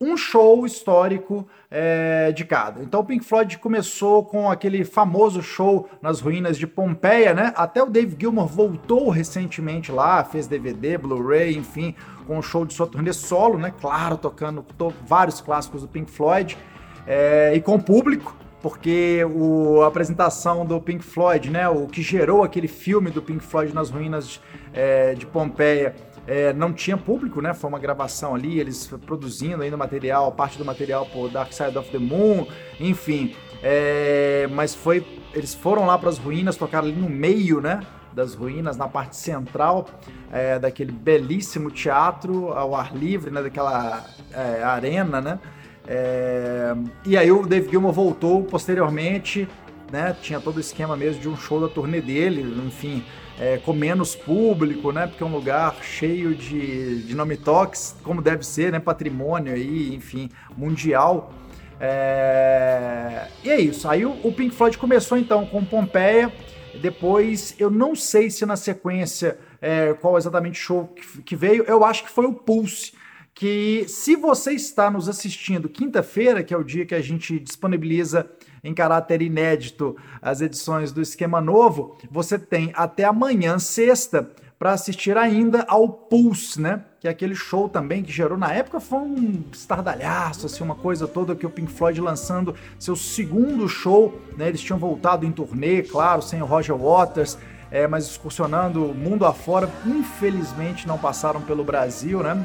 um 0.00 0.16
show 0.16 0.66
histórico 0.66 1.46
é, 1.70 2.32
de 2.32 2.44
cada. 2.44 2.82
Então 2.82 3.00
o 3.00 3.04
Pink 3.04 3.24
Floyd 3.24 3.56
começou 3.58 4.24
com 4.24 4.50
aquele 4.50 4.84
famoso 4.84 5.40
show 5.42 5.88
nas 6.02 6.20
ruínas 6.20 6.58
de 6.58 6.66
Pompeia, 6.66 7.32
né? 7.32 7.52
Até 7.56 7.82
o 7.82 7.88
Dave 7.88 8.16
Gilmour 8.18 8.46
voltou 8.46 9.10
recentemente 9.10 9.92
lá, 9.92 10.24
fez 10.24 10.48
DVD, 10.48 10.98
Blu-ray, 10.98 11.56
enfim, 11.56 11.94
com 12.26 12.36
um 12.36 12.42
show 12.42 12.66
de 12.66 12.74
sua 12.74 12.86
turnê 12.86 13.12
solo, 13.12 13.58
né? 13.58 13.72
Claro, 13.80 14.16
tocando 14.16 14.64
vários 15.06 15.40
clássicos 15.40 15.82
do 15.82 15.88
Pink 15.88 16.10
Floyd 16.10 16.58
é, 17.06 17.52
e 17.54 17.60
com 17.60 17.78
público 17.78 18.36
porque 18.62 19.24
o, 19.24 19.82
a 19.82 19.88
apresentação 19.88 20.64
do 20.64 20.80
Pink 20.80 21.04
Floyd, 21.04 21.50
né, 21.50 21.68
o 21.68 21.86
que 21.86 22.00
gerou 22.00 22.44
aquele 22.44 22.68
filme 22.68 23.10
do 23.10 23.20
Pink 23.20 23.44
Floyd 23.44 23.74
nas 23.74 23.90
ruínas 23.90 24.40
é, 24.72 25.14
de 25.14 25.26
Pompeia, 25.26 25.94
é, 26.26 26.52
não 26.52 26.72
tinha 26.72 26.96
público, 26.96 27.40
né? 27.40 27.52
Foi 27.52 27.68
uma 27.68 27.80
gravação 27.80 28.34
ali, 28.34 28.60
eles 28.60 28.86
produzindo 29.04 29.62
ainda 29.62 29.76
material, 29.76 30.30
parte 30.32 30.56
do 30.56 30.64
material 30.64 31.04
por 31.06 31.28
Dark 31.28 31.52
Side 31.52 31.76
of 31.76 31.90
the 31.90 31.98
Moon, 31.98 32.46
enfim. 32.78 33.34
É, 33.62 34.48
mas 34.52 34.74
foi, 34.74 35.04
eles 35.34 35.54
foram 35.54 35.86
lá 35.86 35.98
para 35.98 36.08
as 36.08 36.18
ruínas, 36.18 36.56
tocaram 36.56 36.86
ali 36.86 36.96
no 36.96 37.08
meio, 37.08 37.60
né? 37.60 37.80
Das 38.12 38.34
ruínas, 38.34 38.76
na 38.76 38.86
parte 38.86 39.16
central 39.16 39.88
é, 40.30 40.58
daquele 40.58 40.92
belíssimo 40.92 41.70
teatro 41.70 42.52
ao 42.52 42.74
ar 42.74 42.94
livre, 42.94 43.30
né? 43.30 43.42
Daquela 43.42 44.04
é, 44.32 44.62
arena, 44.62 45.20
né? 45.20 45.38
É, 45.86 46.74
e 47.04 47.16
aí 47.16 47.30
o 47.32 47.44
Dave 47.44 47.68
Gilmour 47.70 47.92
voltou 47.92 48.44
posteriormente 48.44 49.48
né? 49.92 50.16
Tinha 50.22 50.40
todo 50.40 50.56
o 50.56 50.60
esquema 50.60 50.96
mesmo 50.96 51.20
de 51.20 51.28
um 51.28 51.36
show 51.36 51.60
da 51.60 51.68
turnê 51.68 52.00
dele, 52.00 52.42
enfim, 52.66 53.04
é, 53.38 53.58
com 53.58 53.74
menos 53.74 54.16
público, 54.16 54.90
né? 54.90 55.06
Porque 55.06 55.22
é 55.22 55.26
um 55.26 55.32
lugar 55.32 55.76
cheio 55.82 56.34
de, 56.34 57.02
de 57.02 57.14
nome 57.14 57.36
toques, 57.36 57.94
como 58.02 58.22
deve 58.22 58.44
ser, 58.44 58.72
né? 58.72 58.80
Patrimônio 58.80 59.52
aí, 59.52 59.94
enfim, 59.94 60.30
mundial. 60.56 61.34
É... 61.78 63.28
E 63.44 63.50
é 63.50 63.60
isso. 63.60 63.86
Aí 63.86 64.06
o, 64.06 64.12
o 64.24 64.32
Pink 64.32 64.54
Floyd 64.54 64.78
começou 64.78 65.18
então 65.18 65.44
com 65.44 65.62
Pompeia. 65.62 66.32
Depois, 66.80 67.54
eu 67.58 67.70
não 67.70 67.94
sei 67.94 68.30
se 68.30 68.46
na 68.46 68.56
sequência 68.56 69.38
é, 69.60 69.92
qual 69.92 70.16
exatamente 70.16 70.58
show 70.58 70.86
que, 70.86 71.22
que 71.22 71.36
veio. 71.36 71.64
Eu 71.64 71.84
acho 71.84 72.04
que 72.04 72.10
foi 72.10 72.24
o 72.24 72.32
Pulse 72.32 72.92
que 73.34 73.84
se 73.88 74.14
você 74.14 74.52
está 74.52 74.90
nos 74.90 75.08
assistindo 75.08 75.68
quinta-feira, 75.68 76.42
que 76.42 76.52
é 76.52 76.56
o 76.56 76.64
dia 76.64 76.84
que 76.84 76.94
a 76.94 77.00
gente 77.00 77.38
disponibiliza 77.38 78.30
em 78.62 78.74
caráter 78.74 79.22
inédito 79.22 79.96
as 80.20 80.40
edições 80.40 80.92
do 80.92 81.00
Esquema 81.00 81.40
Novo, 81.40 81.96
você 82.10 82.38
tem 82.38 82.70
até 82.74 83.04
amanhã, 83.04 83.58
sexta, 83.58 84.30
para 84.62 84.74
assistir 84.74 85.18
ainda 85.18 85.64
ao 85.66 85.88
Pulse, 85.88 86.60
né? 86.60 86.84
Que 87.00 87.08
é 87.08 87.10
aquele 87.10 87.34
show 87.34 87.68
também 87.68 88.00
que 88.00 88.12
gerou 88.12 88.38
na 88.38 88.52
época 88.52 88.78
foi 88.78 89.00
um 89.00 89.42
estardalhaço, 89.50 90.46
assim, 90.46 90.62
uma 90.62 90.76
coisa 90.76 91.08
toda 91.08 91.34
que 91.34 91.44
o 91.44 91.50
Pink 91.50 91.72
Floyd 91.72 92.00
lançando 92.00 92.54
seu 92.78 92.94
segundo 92.94 93.68
show, 93.68 94.22
né? 94.36 94.46
Eles 94.46 94.60
tinham 94.60 94.78
voltado 94.78 95.26
em 95.26 95.32
turnê, 95.32 95.82
claro, 95.82 96.22
sem 96.22 96.40
o 96.40 96.46
Roger 96.46 96.76
Waters, 96.76 97.36
é, 97.72 97.86
mas 97.86 98.04
excursionando 98.04 98.92
mundo 98.94 99.24
afora, 99.24 99.68
infelizmente 99.86 100.86
não 100.86 100.98
passaram 100.98 101.40
pelo 101.40 101.64
Brasil, 101.64 102.22
né? 102.22 102.44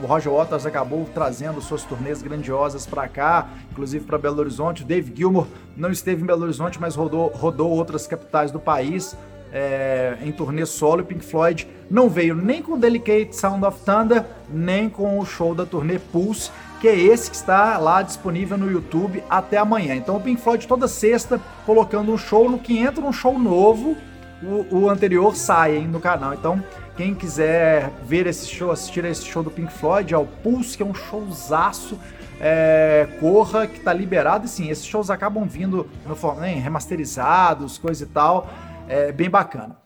O 0.00 0.06
Roger 0.06 0.32
Waters 0.32 0.64
acabou 0.64 1.04
trazendo 1.12 1.60
suas 1.60 1.82
turnês 1.82 2.22
grandiosas 2.22 2.86
para 2.86 3.08
cá, 3.08 3.48
inclusive 3.72 4.04
para 4.04 4.16
Belo 4.16 4.38
Horizonte. 4.38 4.84
O 4.84 4.86
Dave 4.86 5.12
Gilmour 5.12 5.48
não 5.76 5.90
esteve 5.90 6.22
em 6.22 6.26
Belo 6.26 6.44
Horizonte, 6.44 6.80
mas 6.80 6.94
rodou, 6.94 7.26
rodou 7.34 7.68
outras 7.72 8.06
capitais 8.06 8.52
do 8.52 8.60
país. 8.60 9.16
É, 9.52 10.16
em 10.22 10.30
turnê 10.30 10.64
solo, 10.64 11.02
Pink 11.02 11.24
Floyd 11.24 11.66
não 11.90 12.08
veio 12.08 12.36
nem 12.36 12.62
com 12.62 12.78
Delicate 12.78 13.34
Sound 13.34 13.64
of 13.64 13.80
Thunder, 13.80 14.24
nem 14.48 14.88
com 14.88 15.18
o 15.18 15.26
show 15.26 15.54
da 15.54 15.66
turnê 15.66 15.98
Pulse, 15.98 16.50
que 16.80 16.86
é 16.86 16.96
esse 16.96 17.30
que 17.30 17.36
está 17.36 17.78
lá 17.78 18.02
disponível 18.02 18.56
no 18.56 18.70
YouTube 18.70 19.24
até 19.28 19.56
amanhã. 19.56 19.96
Então 19.96 20.16
o 20.16 20.20
Pink 20.20 20.40
Floyd 20.40 20.68
toda 20.68 20.86
sexta 20.86 21.40
colocando 21.66 22.12
um 22.12 22.18
show, 22.18 22.48
no 22.48 22.58
que 22.58 22.78
entra 22.78 23.04
um 23.04 23.12
show 23.12 23.36
novo, 23.38 23.96
o, 24.42 24.66
o 24.74 24.90
anterior 24.90 25.34
sai 25.34 25.76
hein, 25.76 25.88
no 25.88 26.00
canal. 26.00 26.34
Então, 26.34 26.62
quem 26.96 27.14
quiser 27.14 27.90
ver 28.04 28.26
esse 28.26 28.48
show, 28.48 28.70
assistir 28.70 29.04
a 29.04 29.08
esse 29.08 29.24
show 29.24 29.42
do 29.42 29.50
Pink 29.50 29.72
Floyd, 29.72 30.14
é 30.14 30.18
o 30.18 30.26
Pulse, 30.26 30.76
que 30.76 30.82
é 30.82 30.86
um 30.86 30.94
showzaço. 30.94 31.98
É, 32.40 33.08
corra, 33.18 33.66
que 33.66 33.80
tá 33.80 33.92
liberado. 33.92 34.46
E 34.46 34.48
sim, 34.48 34.70
esses 34.70 34.86
shows 34.86 35.10
acabam 35.10 35.44
vindo 35.44 35.88
no, 36.06 36.34
né, 36.34 36.54
remasterizados, 36.54 37.78
coisa 37.78 38.04
e 38.04 38.06
tal. 38.06 38.48
É 38.88 39.10
bem 39.10 39.28
bacana. 39.28 39.76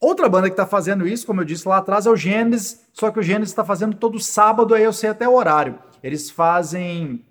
Outra 0.00 0.28
banda 0.28 0.50
que 0.50 0.56
tá 0.56 0.66
fazendo 0.66 1.06
isso, 1.06 1.24
como 1.24 1.40
eu 1.40 1.44
disse 1.44 1.68
lá 1.68 1.76
atrás, 1.76 2.06
é 2.06 2.10
o 2.10 2.16
Genesis, 2.16 2.84
só 2.92 3.12
que 3.12 3.20
o 3.20 3.22
Genesis 3.22 3.50
está 3.50 3.64
fazendo 3.64 3.94
todo 3.96 4.18
sábado, 4.18 4.74
aí 4.74 4.82
eu 4.82 4.92
sei 4.92 5.10
até 5.10 5.28
o 5.28 5.34
horário. 5.34 5.78
Eles 6.02 6.28
fazem 6.28 7.24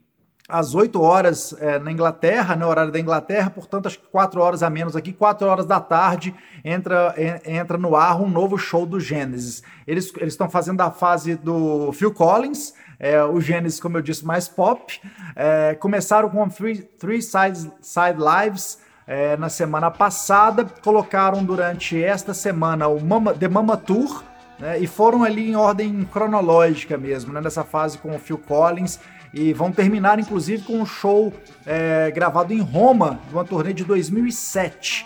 às 0.52 0.76
8 0.76 1.02
horas 1.02 1.56
é, 1.60 1.80
na 1.80 1.92
Inglaterra, 1.92 2.56
no 2.56 2.68
horário 2.68 2.92
da 2.92 3.00
Inglaterra, 3.00 3.50
portanto, 3.50 3.88
acho 3.88 4.00
que 4.00 4.08
4 4.08 4.42
horas 4.42 4.62
a 4.62 4.70
menos 4.70 4.96
aqui, 4.96 5.14
4 5.14 5.48
horas 5.48 5.66
da 5.66 5.80
tarde, 5.80 6.36
entra, 6.64 7.16
entra 7.46 7.78
no 7.78 7.96
ar 7.96 8.22
um 8.22 8.30
novo 8.30 8.58
show 8.58 8.86
do 8.86 9.00
Genesis. 9.00 9.64
Eles 9.88 10.14
estão 10.22 10.50
fazendo 10.50 10.82
a 10.82 10.92
fase 10.92 11.36
do 11.36 11.92
Phil 11.94 12.14
Collins, 12.14 12.74
é, 13.00 13.24
o 13.24 13.42
Genesis, 13.42 13.80
como 13.80 13.98
eu 13.98 14.02
disse, 14.02 14.24
mais 14.24 14.48
pop. 14.48 15.02
É, 15.36 15.74
começaram 15.76 16.30
com 16.30 16.48
Three, 16.48 16.84
three 17.00 17.22
Side, 17.22 17.72
side 17.82 18.18
Lives 18.20 18.78
é, 19.08 19.36
na 19.38 19.50
semana 19.50 19.90
passada, 19.90 20.66
colocaram 20.84 21.44
durante 21.44 22.02
esta 22.02 22.34
semana 22.34 22.88
o 22.88 23.04
Mama, 23.04 23.34
The 23.34 23.48
Mama 23.48 23.76
Tour, 23.76 24.24
né, 24.60 24.80
e 24.80 24.86
foram 24.86 25.24
ali 25.24 25.50
em 25.50 25.56
ordem 25.56 26.08
cronológica 26.14 26.98
mesmo, 26.98 27.34
né, 27.34 27.42
nessa 27.42 27.64
fase 27.64 27.98
com 27.98 28.16
o 28.16 28.20
Phil 28.20 28.38
Collins 28.38 29.00
e 29.34 29.54
vão 29.54 29.72
terminar 29.72 30.20
inclusive 30.20 30.64
com 30.64 30.80
um 30.80 30.86
show 30.86 31.34
é, 31.66 32.12
gravado 32.12 32.54
em 32.54 32.62
Roma, 32.62 33.20
uma 33.32 33.46
turnê 33.46 33.74
de 33.74 33.84
2007. 33.84 35.06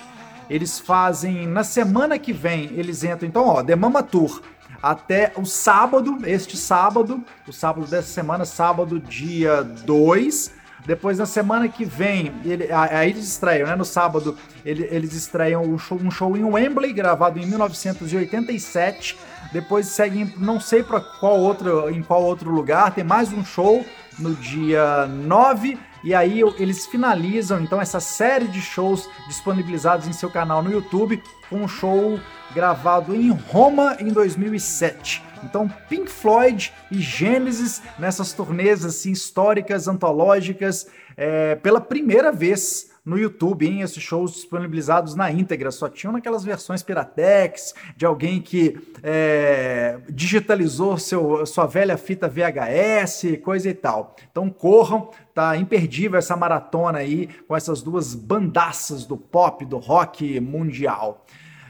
Eles 0.50 0.80
fazem 0.80 1.48
na 1.48 1.64
semana 1.64 2.20
que 2.20 2.32
vem, 2.32 2.70
eles 2.74 3.04
entram 3.04 3.28
então, 3.28 3.48
ó, 3.48 3.64
The 3.64 3.76
Mama 3.76 4.04
Tour 4.04 4.42
até 4.82 5.34
o 5.36 5.46
sábado, 5.46 6.20
este 6.26 6.56
sábado, 6.56 7.24
o 7.48 7.52
sábado 7.52 7.88
dessa 7.88 8.08
semana, 8.08 8.46
sábado 8.46 9.00
dia 9.00 9.64
2. 9.64 10.54
Depois, 10.86 11.18
na 11.18 11.26
semana 11.26 11.68
que 11.68 11.84
vem, 11.84 12.32
ele, 12.46 12.72
aí 12.72 13.10
eles 13.10 13.26
estreiam, 13.26 13.68
né? 13.68 13.76
No 13.76 13.84
sábado, 13.84 14.38
ele, 14.64 14.88
eles 14.92 15.14
estreiam 15.14 15.64
um 15.64 15.80
show, 15.80 16.00
um 16.00 16.12
show 16.12 16.38
em 16.38 16.44
Wembley, 16.44 16.94
gravado 16.94 17.40
em 17.40 17.48
1987. 17.48 19.18
Depois 19.52 19.88
seguem, 19.88 20.32
não 20.38 20.60
sei 20.60 20.84
para 20.84 21.02
qual 21.02 21.40
outro, 21.40 21.90
em 21.90 22.04
qual 22.04 22.22
outro 22.22 22.52
lugar, 22.52 22.94
tem 22.94 23.04
mais 23.04 23.34
um 23.34 23.44
show 23.44 23.84
no 24.20 24.34
dia 24.36 25.08
9. 25.08 25.78
E 26.04 26.14
aí 26.14 26.42
eles 26.58 26.86
finalizam 26.86 27.62
então 27.62 27.82
essa 27.82 28.00
série 28.00 28.48
de 28.48 28.62
shows 28.62 29.10
disponibilizados 29.28 30.08
em 30.08 30.14
seu 30.14 30.30
canal 30.30 30.62
no 30.62 30.72
YouTube 30.72 31.22
com 31.50 31.64
um 31.64 31.68
show 31.68 32.20
gravado 32.54 33.16
em 33.16 33.32
Roma 33.32 33.98
em 34.00 34.08
2007. 34.08 35.24
Então 35.44 35.68
Pink 35.90 36.10
Floyd 36.10 36.74
e 36.92 37.00
Genesis 37.00 37.82
nessas 37.98 38.34
turnês 38.34 38.86
assim 38.86 39.12
históricas, 39.12 39.88
antológicas, 39.88 40.88
é, 41.18 41.56
pela 41.56 41.82
primeira 41.82 42.32
vez 42.32 42.92
no 43.06 43.18
YouTube, 43.18 43.68
hein? 43.68 43.82
Esses 43.82 44.02
shows 44.02 44.34
disponibilizados 44.34 45.16
na 45.16 45.32
íntegra, 45.32 45.70
só 45.70 45.88
tinham 45.88 46.12
naquelas 46.12 46.44
versões 46.44 46.82
Piratex, 46.82 47.76
de 47.96 48.06
alguém 48.06 48.42
que 48.42 48.78
é, 49.04 50.00
digitalizou 50.10 50.98
seu, 50.98 51.46
sua 51.46 51.68
velha 51.68 51.98
fita 51.98 52.28
VHS, 52.28 53.38
coisa 53.44 53.70
e 53.70 53.74
tal. 53.74 54.16
Então 54.32 54.50
corram, 54.50 55.12
tá 55.34 55.56
imperdível 55.56 56.18
essa 56.18 56.36
maratona 56.36 57.00
aí 57.00 57.28
com 57.48 57.56
essas 57.56 57.82
duas 57.82 58.16
bandaças 58.16 59.06
do 59.06 59.16
pop, 59.16 59.64
do 59.66 59.78
rock 59.78 60.40
mundial. 60.40 61.24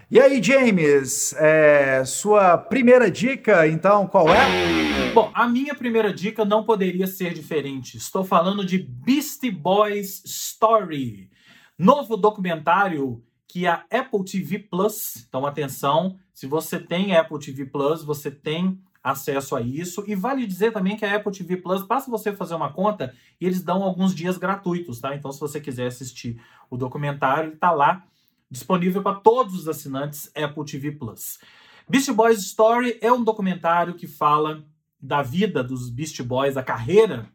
E 0.10 0.20
aí, 0.20 0.42
James, 0.42 1.34
é, 1.34 2.06
sua 2.06 2.60
primeira 2.60 3.10
dica, 3.10 3.68
então, 3.68 4.06
qual 4.06 4.30
é? 4.30 5.12
Bom, 5.16 5.32
a 5.34 5.48
minha 5.48 5.74
primeira 5.74 6.14
dica 6.14 6.46
não 6.46 6.64
poderia 6.64 7.08
ser 7.08 7.34
diferente. 7.34 7.98
Estou 7.98 8.24
falando 8.24 8.64
de 8.64 8.78
Beastie 8.78 9.50
Boys 9.50 10.22
Story, 10.24 11.32
novo 11.76 12.16
documentário 12.16 13.24
que 13.48 13.66
a 13.66 13.84
Apple 13.92 14.24
TV 14.24 14.60
Plus, 14.60 15.26
então 15.28 15.44
atenção, 15.44 16.18
se 16.32 16.46
você 16.46 16.80
tem 16.80 17.16
Apple 17.16 17.40
TV 17.40 17.66
Plus, 17.66 18.04
você 18.04 18.30
tem 18.30 18.80
acesso 19.04 19.56
a 19.56 19.62
isso. 19.62 20.04
E 20.06 20.14
vale 20.14 20.46
dizer 20.46 20.72
também 20.72 20.96
que 20.96 21.06
a 21.06 21.16
Apple 21.16 21.32
TV 21.32 21.58
Plus, 21.58 21.82
basta 21.82 22.12
você 22.12 22.32
fazer 22.32 22.54
uma 22.54 22.72
conta 22.72 23.12
e 23.42 23.46
eles 23.48 23.64
dão 23.64 23.82
alguns 23.82 24.14
dias 24.14 24.38
gratuitos, 24.38 25.00
tá? 25.00 25.16
Então, 25.16 25.32
se 25.32 25.40
você 25.40 25.60
quiser 25.60 25.88
assistir 25.88 26.40
o 26.70 26.78
documentário, 26.78 27.50
ele 27.50 27.58
tá 27.58 27.72
lá 27.72 28.04
disponível 28.50 29.02
para 29.02 29.20
todos 29.20 29.56
os 29.56 29.68
assinantes 29.68 30.32
Apple 30.36 30.66
TV 30.66 30.92
Plus. 30.92 31.40
Beast 31.88 32.12
Boys 32.12 32.40
Story 32.40 32.98
é 33.02 33.12
um 33.12 33.24
documentário 33.24 33.94
que 33.94 34.08
fala 34.08 34.66
da 35.00 35.22
vida 35.22 35.64
dos 35.64 35.90
Beast 35.90 36.22
Boys, 36.24 36.56
da 36.56 36.64
carreira 36.64 37.30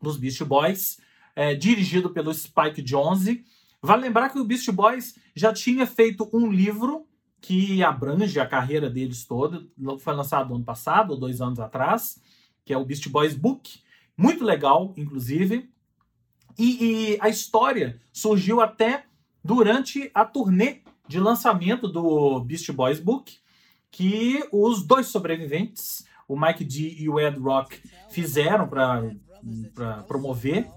dos 0.00 0.16
Beast 0.16 0.42
Boys, 0.44 1.00
é, 1.34 1.54
dirigido 1.54 2.10
pelo 2.10 2.32
Spike 2.32 2.82
Jonze. 2.82 3.44
Vale 3.82 4.02
lembrar 4.02 4.30
que 4.30 4.38
o 4.38 4.44
Beast 4.44 4.70
Boys 4.70 5.18
já 5.34 5.52
tinha 5.52 5.86
feito 5.86 6.28
um 6.32 6.50
livro 6.50 7.06
que 7.40 7.82
abrange 7.82 8.38
a 8.38 8.46
carreira 8.46 8.90
deles 8.90 9.24
toda, 9.24 9.66
foi 9.98 10.14
lançado 10.14 10.54
ano 10.54 10.64
passado, 10.64 11.12
ou 11.12 11.18
dois 11.18 11.40
anos 11.40 11.58
atrás, 11.58 12.20
que 12.64 12.72
é 12.72 12.76
o 12.76 12.84
Beast 12.84 13.08
Boys 13.08 13.34
Book, 13.34 13.80
muito 14.16 14.44
legal, 14.44 14.92
inclusive. 14.96 15.70
E, 16.58 17.14
e 17.14 17.18
a 17.20 17.30
história 17.30 17.98
surgiu 18.12 18.60
até 18.60 19.06
durante 19.42 20.10
a 20.14 20.24
turnê 20.24 20.80
de 21.08 21.18
lançamento 21.18 21.88
do 21.88 22.40
Beast 22.40 22.70
Boys 22.72 23.00
Book, 23.00 23.38
que 23.90 24.44
os 24.52 24.82
dois 24.82 25.06
sobreviventes, 25.06 26.06
o 26.28 26.38
Mike 26.38 26.64
D 26.64 26.96
e 26.98 27.08
o 27.08 27.18
Ed 27.18 27.38
Rock, 27.38 27.80
fizeram 28.10 28.68
para 28.68 30.02
promover 30.06 30.68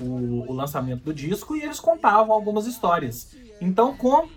o, 0.00 0.50
o, 0.50 0.52
lançamento 0.52 1.04
do 1.04 1.12
disco 1.12 1.54
e 1.54 1.62
eles 1.62 1.78
contavam 1.78 2.32
algumas 2.32 2.66
histórias. 2.66 3.36
Então, 3.60 3.96
com 3.96 4.28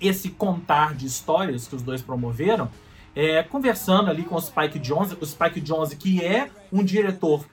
esse 0.00 0.30
contar 0.30 0.94
de 0.94 1.06
histórias 1.06 1.66
que 1.66 1.74
os 1.74 1.82
dois 1.82 2.00
promoveram, 2.02 2.70
é, 3.14 3.42
conversando 3.42 4.10
ali 4.10 4.22
com 4.22 4.34
o 4.34 4.40
Spike 4.40 4.78
Jonze, 4.78 5.16
o 5.20 5.26
Spike 5.26 5.60
Jonze 5.60 5.96
que 5.96 6.24
é 6.24 6.50
um 6.72 6.82
diretor 6.82 7.44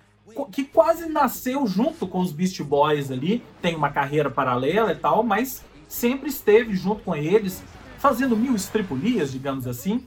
que 0.52 0.64
quase 0.64 1.08
nasceu 1.08 1.66
junto 1.68 2.08
com 2.08 2.20
os 2.20 2.32
Beast 2.32 2.62
Boys 2.64 3.12
ali, 3.12 3.44
tem 3.62 3.76
uma 3.76 3.90
carreira 3.90 4.30
paralela 4.30 4.92
e 4.92 4.96
tal, 4.96 5.24
mas 5.24 5.64
sempre 5.88 6.30
esteve 6.30 6.76
junto 6.76 7.04
com 7.04 7.16
eles, 7.16 7.64
fazendo 7.98 8.36
mil 8.36 8.56
estripulias, 8.56 9.32
digamos 9.32 9.68
assim. 9.68 10.06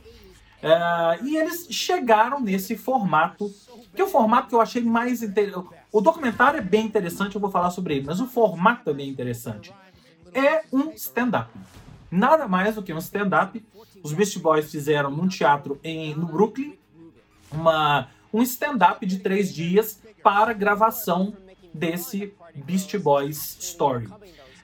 É, 0.63 1.19
e 1.23 1.37
eles 1.37 1.67
chegaram 1.71 2.41
nesse 2.41 2.77
formato, 2.77 3.53
que 3.95 4.01
é 4.01 4.05
o 4.05 4.09
formato 4.09 4.49
que 4.49 4.55
eu 4.55 4.61
achei 4.61 4.83
mais 4.83 5.23
interessante. 5.23 5.69
O 5.93 6.01
documentário 6.01 6.59
é 6.59 6.63
bem 6.63 6.87
interessante, 6.87 7.35
eu 7.35 7.41
vou 7.41 7.51
falar 7.51 7.71
sobre 7.71 7.97
ele, 7.97 8.07
mas 8.07 8.19
o 8.19 8.27
formato 8.27 8.91
é 8.91 8.95
bem 8.95 9.09
interessante. 9.09 9.73
é 10.33 10.65
um 10.73 10.91
stand-up. 10.93 11.51
Nada 12.11 12.49
mais 12.49 12.75
do 12.75 12.83
que 12.83 12.93
um 12.93 12.99
stand-up. 12.99 13.65
Os 14.03 14.13
Beast 14.13 14.39
Boys 14.39 14.71
fizeram 14.71 15.11
num 15.11 15.29
teatro 15.29 15.79
em, 15.83 16.15
no 16.15 16.27
Brooklyn 16.27 16.77
uma, 17.51 18.09
um 18.33 18.43
stand-up 18.43 19.05
de 19.07 19.19
três 19.21 19.55
dias 19.55 20.01
para 20.25 20.55
gravação 20.55 21.37
desse 21.73 22.33
Beast 22.65 22.97
Boys 22.99 23.59
Story. 23.61 24.09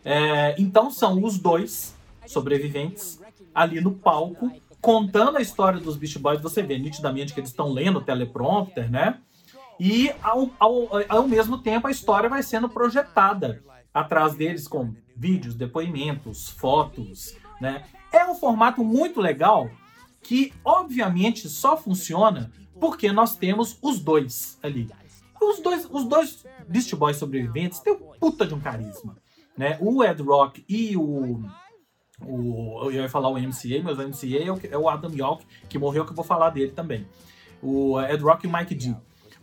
É, 0.02 0.57
então 0.59 0.90
são 0.90 1.23
os 1.23 1.38
dois 1.38 1.95
sobreviventes 2.26 3.21
ali 3.55 3.81
no 3.81 3.93
palco 3.93 4.50
contando 4.81 5.37
a 5.37 5.43
história 5.43 5.79
dos 5.79 5.97
Beast 5.97 6.19
Boys. 6.19 6.40
Você 6.40 6.62
vê 6.62 6.79
nitidamente 6.79 7.35
que 7.35 7.40
eles 7.40 7.50
estão 7.50 7.71
lendo 7.71 7.99
o 7.99 8.02
teleprompter, 8.02 8.90
né? 8.90 9.19
E 9.79 10.11
ao, 10.23 10.50
ao, 10.59 10.88
ao 11.09 11.29
mesmo 11.29 11.59
tempo 11.59 11.87
a 11.87 11.90
história 11.90 12.29
vai 12.29 12.43
sendo 12.43 12.69
projetada 12.69 13.62
atrás 13.93 14.35
deles 14.35 14.67
com 14.67 14.95
vídeos, 15.14 15.55
depoimentos, 15.55 16.49
fotos, 16.49 17.37
né? 17.61 17.85
É 18.11 18.25
um 18.25 18.35
formato 18.35 18.83
muito 18.83 19.21
legal 19.21 19.71
que, 20.23 20.52
obviamente, 20.64 21.49
só 21.49 21.76
funciona 21.76 22.50
porque 22.81 23.12
nós 23.12 23.37
temos 23.37 23.79
os 23.83 24.00
dois 24.00 24.59
ali. 24.62 24.88
Os 25.40 25.61
dois, 25.61 25.88
os 25.90 26.04
dois 26.04 26.44
Beast 26.68 26.94
Boys 26.94 27.16
sobreviventes 27.16 27.80
têm 27.80 27.94
um 27.94 28.12
puta 28.18 28.47
de 28.47 28.54
um 28.54 28.61
carisma, 28.61 29.16
né? 29.56 29.78
O 29.80 30.04
Ed 30.04 30.23
Rock 30.23 30.64
e 30.68 30.97
o 30.97 31.42
o, 32.23 32.82
eu 32.85 32.92
ia 32.92 33.09
falar 33.09 33.28
o 33.28 33.38
MCA, 33.38 33.82
mas 33.82 33.99
o 33.99 34.02
MCA 34.06 34.44
é 34.44 34.52
o, 34.52 34.61
é 34.73 34.78
o 34.78 34.88
Adam 34.88 35.12
Yauch, 35.14 35.44
que 35.68 35.78
morreu, 35.78 36.04
que 36.04 36.12
eu 36.12 36.16
vou 36.16 36.25
falar 36.25 36.50
dele 36.50 36.73
também. 36.73 37.06
O 37.62 38.00
Ed 38.00 38.23
Rock 38.23 38.47
e 38.47 38.49
o 38.49 38.52
Mike 38.52 38.75
D. 38.75 38.94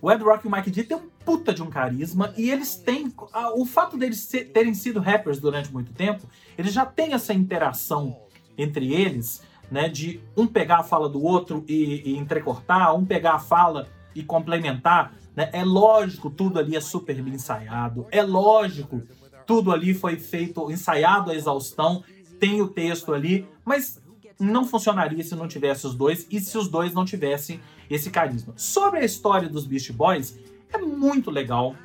O 0.01 0.11
Ed 0.11 0.23
Rock 0.23 0.45
e 0.45 0.47
o 0.47 0.51
Mike 0.51 0.69
D 0.69 0.83
têm 0.83 0.97
um 0.97 1.09
puta 1.25 1.53
de 1.53 1.63
um 1.63 1.69
carisma 1.69 2.33
e 2.37 2.49
eles 2.49 2.75
têm. 2.75 3.11
o 3.55 3.65
fato 3.65 3.97
deles 3.97 4.27
terem 4.53 4.73
sido 4.73 4.99
rappers 4.99 5.39
durante 5.39 5.71
muito 5.73 5.91
tempo, 5.93 6.27
eles 6.57 6.71
já 6.71 6.85
têm 6.85 7.13
essa 7.13 7.33
interação 7.33 8.15
entre 8.57 8.93
eles, 8.93 9.41
né? 9.71 9.89
De 9.89 10.21
um 10.35 10.45
pegar 10.45 10.79
a 10.79 10.83
fala 10.83 11.09
do 11.09 11.21
outro 11.23 11.63
e, 11.67 12.11
e 12.11 12.17
entrecortar, 12.17 12.95
um 12.95 13.05
pegar 13.05 13.33
a 13.33 13.39
fala 13.39 13.87
e 14.13 14.23
complementar. 14.23 15.13
Né? 15.37 15.51
É 15.53 15.63
lógico, 15.63 16.31
tudo 16.31 16.57
ali 16.57 16.75
é 16.75 16.81
super 16.81 17.21
bem 17.21 17.35
ensaiado. 17.35 18.07
É 18.09 18.23
lógico, 18.23 19.03
tudo 19.45 19.71
ali 19.71 19.93
foi 19.93 20.17
feito, 20.17 20.71
ensaiado 20.71 21.29
à 21.29 21.35
exaustão. 21.35 22.03
Tem 22.39 22.59
o 22.59 22.67
texto 22.67 23.13
ali, 23.13 23.47
mas 23.63 24.01
não 24.39 24.65
funcionaria 24.65 25.23
se 25.23 25.35
não 25.35 25.47
tivesse 25.47 25.85
os 25.85 25.93
dois 25.93 26.25
e 26.31 26.39
se 26.39 26.57
os 26.57 26.67
dois 26.67 26.91
não 26.91 27.05
tivessem 27.05 27.59
esse 27.87 28.09
carisma. 28.09 28.53
Sobre 28.57 28.99
a 28.99 29.05
história 29.05 29.47
dos 29.47 29.67
Beast 29.67 29.91
Boys, 29.91 30.39
é 30.73 30.79
muito 30.79 31.29
legal 31.29 31.75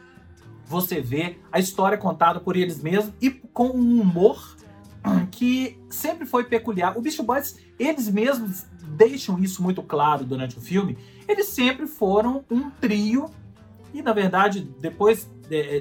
você 0.64 1.02
ver 1.02 1.38
a 1.52 1.60
história 1.60 1.98
contada 1.98 2.40
por 2.40 2.56
eles 2.56 2.82
mesmos 2.82 3.12
e 3.20 3.30
com 3.30 3.68
um 3.68 4.00
humor 4.00 4.56
que 5.30 5.78
sempre 5.90 6.24
foi 6.24 6.44
peculiar. 6.44 6.96
O 6.96 7.02
Beast 7.02 7.20
Boys, 7.20 7.58
eles 7.78 8.08
mesmos 8.08 8.64
deixam 8.96 9.38
isso 9.38 9.62
muito 9.62 9.82
claro 9.82 10.24
durante 10.24 10.56
o 10.56 10.60
filme. 10.60 10.96
Eles 11.28 11.48
sempre 11.48 11.86
foram 11.86 12.44
um 12.50 12.70
trio 12.70 13.30
e 13.92 14.02
na 14.02 14.12
verdade 14.12 14.60
depois, 14.80 15.30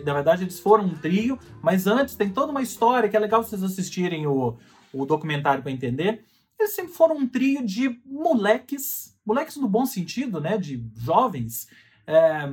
na 0.05 0.13
verdade 0.13 0.43
eles 0.43 0.59
foram 0.59 0.85
um 0.85 0.95
trio, 0.95 1.39
mas 1.61 1.87
antes 1.87 2.15
tem 2.15 2.29
toda 2.29 2.51
uma 2.51 2.61
história 2.61 3.09
que 3.09 3.15
é 3.15 3.19
legal 3.19 3.43
vocês 3.43 3.63
assistirem 3.63 4.27
o, 4.27 4.57
o 4.93 5.05
documentário 5.05 5.63
para 5.63 5.71
entender. 5.71 6.23
Eles 6.59 6.75
sempre 6.75 6.93
foram 6.93 7.17
um 7.17 7.27
trio 7.27 7.65
de 7.65 7.99
moleques, 8.05 9.17
moleques 9.25 9.55
no 9.57 9.67
bom 9.67 9.85
sentido, 9.85 10.39
né? 10.39 10.57
De 10.57 10.85
jovens. 10.95 11.67
É, 12.05 12.47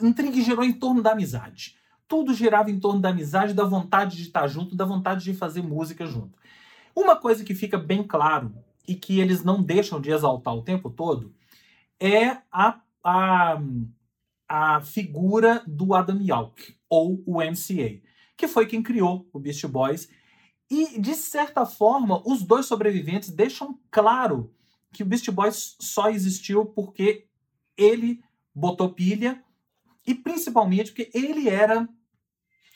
um 0.00 0.12
trio 0.12 0.32
que 0.32 0.42
girou 0.42 0.64
em 0.64 0.72
torno 0.72 1.02
da 1.02 1.12
amizade. 1.12 1.76
Tudo 2.08 2.34
girava 2.34 2.70
em 2.70 2.80
torno 2.80 3.00
da 3.00 3.10
amizade, 3.10 3.54
da 3.54 3.64
vontade 3.64 4.16
de 4.16 4.22
estar 4.22 4.46
junto, 4.48 4.74
da 4.74 4.84
vontade 4.84 5.24
de 5.24 5.34
fazer 5.34 5.62
música 5.62 6.04
junto. 6.04 6.38
Uma 6.94 7.16
coisa 7.16 7.44
que 7.44 7.54
fica 7.54 7.78
bem 7.78 8.02
claro 8.02 8.52
e 8.86 8.94
que 8.94 9.20
eles 9.20 9.44
não 9.44 9.62
deixam 9.62 10.00
de 10.00 10.10
exaltar 10.10 10.54
o 10.54 10.62
tempo 10.62 10.90
todo 10.90 11.32
é 11.98 12.38
a, 12.50 12.80
a, 13.04 13.60
a 14.48 14.80
figura 14.80 15.62
do 15.66 15.94
Adam 15.94 16.20
Yauch, 16.20 16.76
ou 16.88 17.22
o 17.26 17.38
MCA, 17.38 18.00
que 18.36 18.48
foi 18.48 18.66
quem 18.66 18.82
criou 18.82 19.28
o 19.32 19.38
Beast 19.38 19.66
Boys 19.66 20.08
e, 20.70 20.98
de 20.98 21.14
certa 21.14 21.66
forma, 21.66 22.22
os 22.26 22.42
dois 22.42 22.64
sobreviventes 22.64 23.30
deixam 23.30 23.78
claro 23.90 24.54
que 24.90 25.02
o 25.02 25.06
Beast 25.06 25.30
Boys 25.30 25.76
só 25.78 26.08
existiu 26.08 26.64
porque 26.64 27.26
ele 27.76 28.22
botou 28.54 28.92
pilha 28.92 29.44
e 30.06 30.14
principalmente 30.14 30.90
porque 30.90 31.10
ele 31.12 31.48
era 31.48 31.86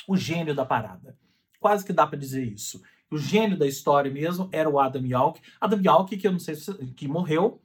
o 0.07 0.15
gênio 0.15 0.55
da 0.55 0.65
parada. 0.65 1.19
Quase 1.59 1.85
que 1.87 1.93
dá 1.93 2.07
para 2.07 2.19
dizer 2.19 2.45
isso. 2.45 2.83
O 3.11 3.17
gênio 3.17 3.59
da 3.59 3.67
história 3.67 4.11
mesmo 4.11 4.49
era 4.53 4.69
o 4.69 4.79
Adam 4.79 5.07
Yauch. 5.07 5.41
Adam 5.59 5.81
Yauch, 5.81 6.17
que 6.17 6.27
eu 6.27 6.33
não 6.33 6.39
sei 6.39 6.55
se 6.55 6.73
que 6.89 7.09
morreu, 7.09 7.63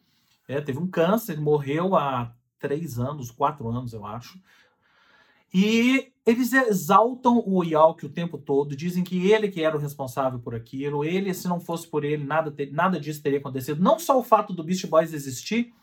é, 0.47 0.61
teve 0.61 0.79
um 0.79 0.87
câncer, 0.87 1.39
morreu 1.39 1.93
há 1.95 2.33
três 2.61 2.99
anos, 2.99 3.31
quatro 3.31 3.67
anos, 3.67 3.91
eu 3.91 4.05
acho. 4.05 4.39
E 5.53 6.11
eles 6.25 6.53
exaltam 6.53 7.43
o 7.45 7.63
Yalk 7.63 8.05
o 8.05 8.09
tempo 8.09 8.37
todo, 8.37 8.75
dizem 8.75 9.03
que 9.03 9.31
ele 9.31 9.49
que 9.49 9.61
era 9.61 9.75
o 9.75 9.79
responsável 9.79 10.39
por 10.39 10.55
aquilo, 10.55 11.03
ele, 11.03 11.33
se 11.33 11.47
não 11.47 11.59
fosse 11.59 11.87
por 11.87 12.05
ele, 12.05 12.23
nada, 12.23 12.51
ter, 12.51 12.71
nada 12.71 12.99
disso 12.99 13.21
teria 13.21 13.39
acontecido. 13.39 13.81
Não 13.81 13.99
só 13.99 14.17
o 14.17 14.23
fato 14.23 14.53
do 14.53 14.63
Beast 14.63 14.87
Boys 14.87 15.13
existir, 15.13 15.73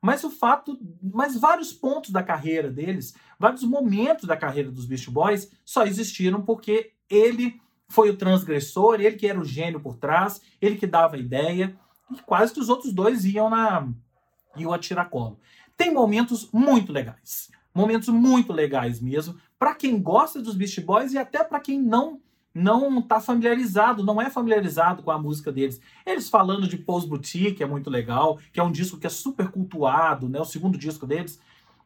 mas 0.00 0.24
o 0.24 0.30
fato, 0.30 0.78
mas 1.02 1.36
vários 1.36 1.72
pontos 1.72 2.10
da 2.10 2.22
carreira 2.22 2.70
deles, 2.70 3.14
vários 3.38 3.64
momentos 3.64 4.24
da 4.24 4.36
carreira 4.36 4.70
dos 4.70 4.86
Beast 4.86 5.10
Boys 5.10 5.50
só 5.64 5.84
existiram 5.84 6.40
porque 6.40 6.92
ele 7.10 7.60
foi 7.88 8.10
o 8.10 8.16
transgressor, 8.16 9.00
ele 9.00 9.16
que 9.16 9.26
era 9.26 9.40
o 9.40 9.44
gênio 9.44 9.80
por 9.80 9.96
trás, 9.96 10.40
ele 10.60 10.76
que 10.76 10.86
dava 10.86 11.16
a 11.16 11.18
ideia, 11.18 11.76
e 12.10 12.22
quase 12.22 12.52
que 12.52 12.60
os 12.60 12.68
outros 12.68 12.92
dois 12.92 13.24
iam 13.24 13.50
na 13.50 13.88
iam 14.56 14.72
a 14.72 14.78
tiracolo. 14.78 15.38
Tem 15.78 15.94
momentos 15.94 16.50
muito 16.52 16.92
legais 16.92 17.48
momentos 17.78 18.08
muito 18.08 18.52
legais 18.52 19.00
mesmo, 19.00 19.36
para 19.56 19.72
quem 19.72 20.02
gosta 20.02 20.42
dos 20.42 20.56
Beast 20.56 20.80
Boys 20.80 21.12
e 21.12 21.18
até 21.18 21.44
para 21.44 21.60
quem 21.60 21.80
não 21.80 22.20
não 22.54 22.98
está 22.98 23.20
familiarizado, 23.20 24.02
não 24.02 24.20
é 24.20 24.28
familiarizado 24.28 25.00
com 25.04 25.12
a 25.12 25.18
música 25.18 25.52
deles. 25.52 25.80
Eles 26.04 26.28
falando 26.28 26.66
de 26.66 26.76
Pose 26.76 27.06
Boutique 27.06 27.62
é 27.62 27.66
muito 27.66 27.88
legal, 27.88 28.40
que 28.52 28.58
é 28.58 28.62
um 28.62 28.72
disco 28.72 28.98
que 28.98 29.06
é 29.06 29.10
super 29.10 29.48
cultuado, 29.48 30.28
né? 30.28 30.40
O 30.40 30.44
segundo 30.44 30.76
disco 30.76 31.06
deles 31.06 31.38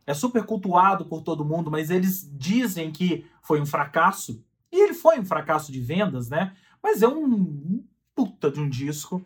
é 0.07 0.14
super 0.14 0.44
cultuado 0.44 1.05
por 1.05 1.20
todo 1.20 1.44
mundo, 1.44 1.70
mas 1.70 1.90
eles 1.90 2.26
dizem 2.33 2.90
que 2.90 3.26
foi 3.42 3.61
um 3.61 3.66
fracasso. 3.66 4.42
E 4.70 4.83
ele 4.83 4.94
foi 4.94 5.20
um 5.20 5.26
fracasso 5.26 5.70
de 5.70 5.81
vendas, 5.81 6.31
né? 6.31 6.55
Mas 6.83 7.02
é 7.02 7.09
um 7.09 7.85
puta 8.14 8.50
de 8.50 8.59
um 8.59 8.68
disco. 8.68 9.22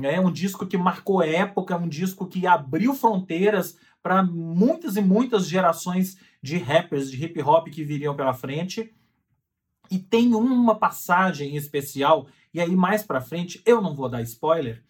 É 0.00 0.20
um 0.20 0.30
disco 0.30 0.64
que 0.64 0.76
marcou 0.76 1.22
época, 1.22 1.74
é 1.74 1.76
um 1.76 1.88
disco 1.88 2.26
que 2.26 2.46
abriu 2.46 2.94
fronteiras 2.94 3.76
para 4.04 4.22
muitas 4.22 4.96
e 4.96 5.00
muitas 5.00 5.48
gerações 5.48 6.18
de 6.42 6.58
rappers, 6.58 7.10
de 7.10 7.24
hip 7.24 7.40
hop 7.40 7.68
que 7.68 7.82
viriam 7.82 8.14
pela 8.14 8.34
frente. 8.34 8.94
E 9.90 9.98
tem 9.98 10.34
uma 10.34 10.74
passagem 10.74 11.56
especial, 11.56 12.28
e 12.52 12.60
aí 12.60 12.76
mais 12.76 13.02
para 13.02 13.22
frente, 13.22 13.62
eu 13.64 13.80
não 13.80 13.94
vou 13.94 14.10
dar 14.10 14.20
spoiler, 14.20 14.84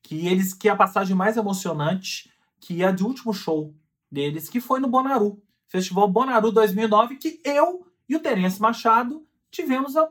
que 0.00 0.28
eles 0.28 0.54
que 0.54 0.68
é 0.68 0.70
a 0.70 0.76
passagem 0.76 1.16
mais 1.16 1.36
emocionante, 1.36 2.32
que 2.60 2.84
é 2.84 2.86
a 2.86 2.92
de 2.92 3.02
último 3.02 3.34
show 3.34 3.74
deles, 4.08 4.48
que 4.48 4.60
foi 4.60 4.78
no 4.78 4.86
Bonaru, 4.86 5.42
Festival 5.66 6.08
Bonaru 6.08 6.52
2009, 6.52 7.16
que 7.16 7.40
eu 7.44 7.84
e 8.08 8.14
o 8.14 8.20
Terence 8.20 8.62
Machado 8.62 9.26
tivemos 9.50 9.96
a 9.96 10.08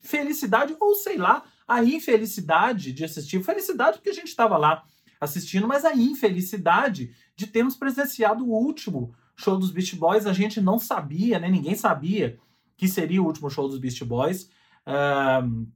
felicidade, 0.00 0.74
ou 0.80 0.94
sei 0.94 1.18
lá, 1.18 1.44
a 1.68 1.84
infelicidade 1.84 2.94
de 2.94 3.04
assistir. 3.04 3.44
Felicidade 3.44 3.98
porque 3.98 4.08
a 4.08 4.14
gente 4.14 4.28
estava 4.28 4.56
lá 4.56 4.86
assistindo, 5.20 5.68
mas 5.68 5.84
a 5.84 5.94
infelicidade 5.94 7.14
de 7.40 7.46
termos 7.46 7.74
presenciado 7.74 8.44
o 8.44 8.52
último 8.52 9.14
show 9.34 9.58
dos 9.58 9.70
Beast 9.70 9.96
Boys. 9.96 10.26
A 10.26 10.32
gente 10.34 10.60
não 10.60 10.78
sabia, 10.78 11.38
né? 11.38 11.48
Ninguém 11.48 11.74
sabia 11.74 12.38
que 12.76 12.86
seria 12.86 13.22
o 13.22 13.24
último 13.24 13.48
show 13.48 13.66
dos 13.66 13.78
Beast 13.78 14.04
Boys. 14.04 14.50
Um, 14.86 15.66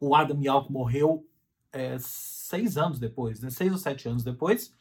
o 0.00 0.16
Adam 0.16 0.42
Yauch 0.42 0.72
morreu 0.72 1.24
é, 1.72 1.96
seis 2.00 2.76
anos 2.76 2.98
depois, 2.98 3.40
né? 3.40 3.50
Seis 3.50 3.70
ou 3.70 3.78
sete 3.78 4.08
anos 4.08 4.24
depois. 4.24 4.74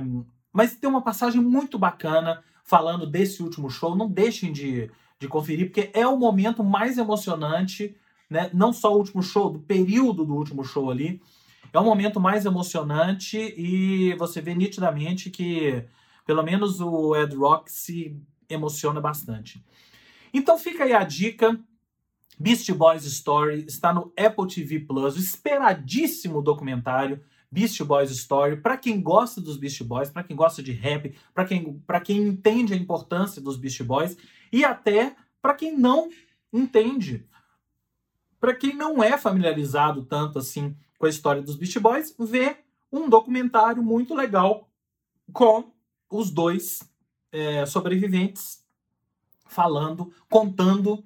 Um, 0.00 0.24
mas 0.52 0.76
tem 0.76 0.88
uma 0.88 1.02
passagem 1.02 1.42
muito 1.42 1.76
bacana 1.76 2.40
falando 2.62 3.04
desse 3.04 3.42
último 3.42 3.68
show. 3.68 3.96
Não 3.96 4.08
deixem 4.08 4.52
de, 4.52 4.88
de 5.18 5.26
conferir, 5.26 5.66
porque 5.66 5.90
é 5.92 6.06
o 6.06 6.16
momento 6.16 6.62
mais 6.62 6.98
emocionante, 6.98 7.96
né? 8.28 8.48
Não 8.54 8.72
só 8.72 8.94
o 8.94 8.98
último 8.98 9.24
show, 9.24 9.50
do 9.50 9.58
período 9.58 10.24
do 10.24 10.36
último 10.36 10.62
show 10.62 10.88
ali. 10.88 11.20
É 11.72 11.78
um 11.78 11.84
momento 11.84 12.18
mais 12.18 12.44
emocionante 12.44 13.38
e 13.38 14.14
você 14.14 14.40
vê 14.40 14.54
nitidamente 14.54 15.30
que 15.30 15.84
pelo 16.26 16.42
menos 16.42 16.80
o 16.80 17.14
Ed 17.16 17.34
Rock 17.34 17.70
se 17.70 18.20
emociona 18.48 19.00
bastante. 19.00 19.64
Então 20.32 20.58
fica 20.58 20.84
aí 20.84 20.92
a 20.92 21.04
dica. 21.04 21.58
Beast 22.38 22.70
Boys 22.72 23.04
Story 23.04 23.66
está 23.68 23.92
no 23.92 24.12
Apple 24.16 24.48
TV 24.48 24.80
Plus, 24.80 25.16
o 25.16 25.18
esperadíssimo 25.18 26.40
documentário 26.40 27.20
Beast 27.52 27.82
Boys 27.82 28.10
Story, 28.10 28.56
para 28.56 28.78
quem 28.78 29.02
gosta 29.02 29.40
dos 29.40 29.58
Beast 29.58 29.82
Boys, 29.82 30.08
para 30.08 30.22
quem 30.22 30.34
gosta 30.34 30.62
de 30.62 30.72
rap, 30.72 31.14
para 31.34 31.44
quem, 31.44 31.82
quem 32.04 32.18
entende 32.18 32.72
a 32.72 32.76
importância 32.76 33.42
dos 33.42 33.58
Beast 33.58 33.82
Boys 33.82 34.16
e 34.50 34.64
até 34.64 35.14
para 35.42 35.54
quem 35.54 35.76
não 35.76 36.08
entende 36.52 37.28
para 38.40 38.54
quem 38.54 38.74
não 38.74 39.04
é 39.04 39.18
familiarizado 39.18 40.02
tanto 40.04 40.38
assim 40.38 40.74
com 41.00 41.06
a 41.06 41.08
história 41.08 41.40
dos 41.40 41.56
Beast 41.56 41.78
Boys, 41.78 42.14
ver 42.18 42.58
um 42.92 43.08
documentário 43.08 43.82
muito 43.82 44.14
legal 44.14 44.68
com 45.32 45.72
os 46.10 46.30
dois 46.30 46.80
é, 47.32 47.64
sobreviventes 47.64 48.62
falando, 49.46 50.12
contando 50.28 51.02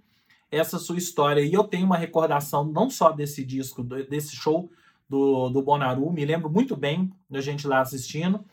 essa 0.50 0.80
sua 0.80 0.98
história. 0.98 1.42
E 1.42 1.52
eu 1.52 1.62
tenho 1.62 1.86
uma 1.86 1.96
recordação 1.96 2.64
não 2.64 2.90
só 2.90 3.12
desse 3.12 3.44
disco, 3.44 3.84
desse 3.84 4.34
show 4.34 4.68
do, 5.08 5.48
do 5.48 5.62
Bonaru, 5.62 6.10
me 6.10 6.24
lembro 6.24 6.50
muito 6.50 6.74
bem 6.74 7.12
da 7.30 7.40
gente 7.40 7.64
lá 7.68 7.80
assistindo, 7.80 8.44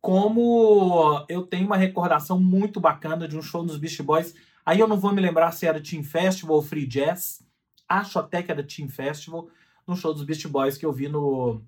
como 0.00 1.24
eu 1.28 1.46
tenho 1.46 1.66
uma 1.66 1.76
recordação 1.76 2.40
muito 2.40 2.80
bacana 2.80 3.28
de 3.28 3.38
um 3.38 3.42
show 3.42 3.62
dos 3.62 3.76
Beast 3.76 4.02
Boys. 4.02 4.34
Aí 4.66 4.80
eu 4.80 4.88
não 4.88 4.98
vou 4.98 5.12
me 5.12 5.22
lembrar 5.22 5.52
se 5.52 5.64
era 5.64 5.80
Team 5.80 6.02
Festival 6.02 6.56
ou 6.56 6.62
Free 6.62 6.86
Jazz, 6.86 7.40
acho 7.88 8.18
até 8.18 8.42
que 8.42 8.50
era 8.50 8.64
Team 8.64 8.88
Festival, 8.88 9.48
no 9.86 9.96
show 9.96 10.12
dos 10.12 10.24
Beast 10.24 10.46
Boys 10.48 10.76
que 10.76 10.86
eu 10.86 10.92
vi 10.92 11.08
no, 11.08 11.62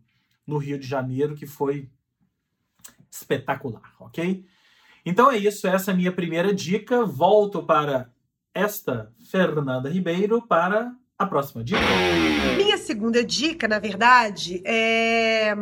no 0.47 0.59
Rio 0.59 0.79
de 0.79 0.87
Janeiro, 0.87 1.35
que 1.35 1.47
foi 1.47 1.89
espetacular, 3.11 3.95
ok? 4.01 4.45
Então 5.05 5.31
é 5.31 5.37
isso, 5.37 5.67
essa 5.67 5.91
é 5.91 5.95
a 5.95 5.97
minha 5.97 6.13
primeira 6.13 6.53
dica. 6.53 7.05
Volto 7.05 7.63
para 7.63 8.11
esta 8.55 9.13
Fernanda 9.31 9.89
Ribeiro 9.89 10.41
para 10.43 10.95
a 11.19 11.27
próxima 11.27 11.63
dica. 11.63 11.81
Minha 12.57 12.79
segunda 12.79 13.23
dica, 13.25 13.69
na 13.69 13.79
verdade, 13.79 14.63
é 14.65 15.55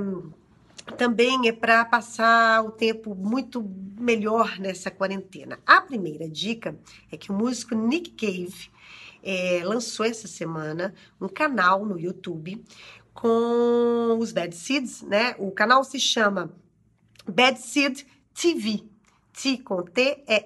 também 0.97 1.49
é 1.49 1.53
para 1.53 1.85
passar 1.85 2.65
o 2.65 2.71
tempo 2.71 3.15
muito 3.15 3.63
melhor 3.99 4.59
nessa 4.59 4.91
quarentena. 4.91 5.59
A 5.65 5.81
primeira 5.81 6.29
dica 6.29 6.77
é 7.11 7.17
que 7.17 7.31
o 7.31 7.35
músico 7.35 7.75
Nick 7.75 8.11
Cave 8.11 8.71
é, 9.23 9.63
lançou 9.65 10.05
essa 10.05 10.27
semana 10.27 10.95
um 11.21 11.29
canal 11.29 11.85
no 11.85 11.99
YouTube 11.99 12.65
com 13.15 14.17
os 14.19 14.33
Bad 14.33 14.55
Seeds, 14.55 15.03
né? 15.03 15.35
O 15.39 15.51
canal 15.51 15.85
se 15.85 16.01
chama 16.01 16.53
Bad 17.27 17.59
Seed 17.61 18.03
TV. 18.35 18.85
T 19.33 19.59
com 19.59 19.83
T-E-E-V-E-E. 19.83 20.43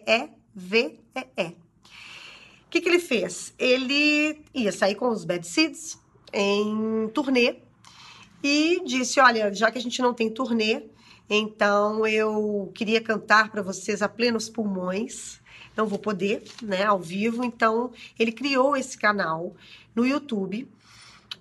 O 2.67 2.71
que, 2.71 2.81
que 2.81 2.89
ele 2.89 2.99
fez? 2.99 3.55
Ele 3.59 4.45
ia 4.55 4.73
sair 4.73 4.95
com 4.95 5.09
os 5.09 5.25
Bad 5.25 5.47
Seeds 5.47 5.99
em 6.33 7.09
turnê 7.13 7.63
e 8.43 8.83
disse: 8.85 9.19
Olha, 9.21 9.53
já 9.53 9.71
que 9.71 9.79
a 9.79 9.81
gente 9.81 10.01
não 10.03 10.15
tem 10.15 10.31
turnê, 10.31 10.85
então 11.29 12.07
eu 12.07 12.71
queria 12.75 13.01
cantar 13.01 13.51
para 13.51 13.63
vocês 13.63 14.03
a 14.03 14.09
plenos 14.09 14.49
pulmões 14.49 15.41
não 15.77 15.87
vou 15.87 15.99
poder, 15.99 16.43
né, 16.63 16.85
ao 16.85 16.99
vivo. 16.99 17.45
Então, 17.45 17.93
ele 18.19 18.33
criou 18.33 18.77
esse 18.77 18.97
canal 18.97 19.55
no 19.95 20.07
YouTube 20.07 20.69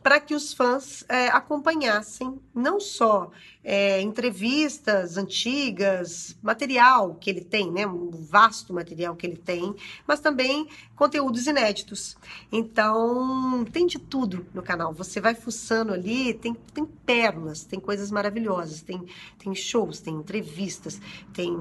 para 0.06 0.20
que 0.20 0.36
os 0.36 0.54
fãs 0.54 1.04
é, 1.10 1.30
acompanhassem 1.30 2.40
não 2.54 2.80
só 2.80 3.32
é, 3.64 4.00
entrevistas 4.02 5.18
antigas, 5.18 6.38
material 6.44 7.16
que 7.16 7.28
ele 7.28 7.42
tem, 7.42 7.72
né, 7.72 7.88
um 7.88 8.12
vasto 8.12 8.72
material 8.72 9.16
que 9.16 9.26
ele 9.26 9.36
tem, 9.36 9.74
mas 10.06 10.20
também 10.20 10.68
conteúdos 10.96 11.48
inéditos. 11.48 12.16
Então, 12.52 13.66
tem 13.74 13.88
de 13.88 13.98
tudo 13.98 14.46
no 14.54 14.62
canal. 14.62 14.94
Você 14.94 15.20
vai 15.20 15.34
fuçando 15.34 15.92
ali, 15.92 16.36
tem, 16.36 16.54
tem 16.54 16.86
pérolas, 16.86 17.64
tem 17.64 17.80
coisas 17.80 18.12
maravilhosas, 18.12 18.84
tem, 18.84 19.04
tem 19.40 19.56
shows, 19.56 20.02
tem 20.02 20.14
entrevistas, 20.14 21.02
tem 21.34 21.58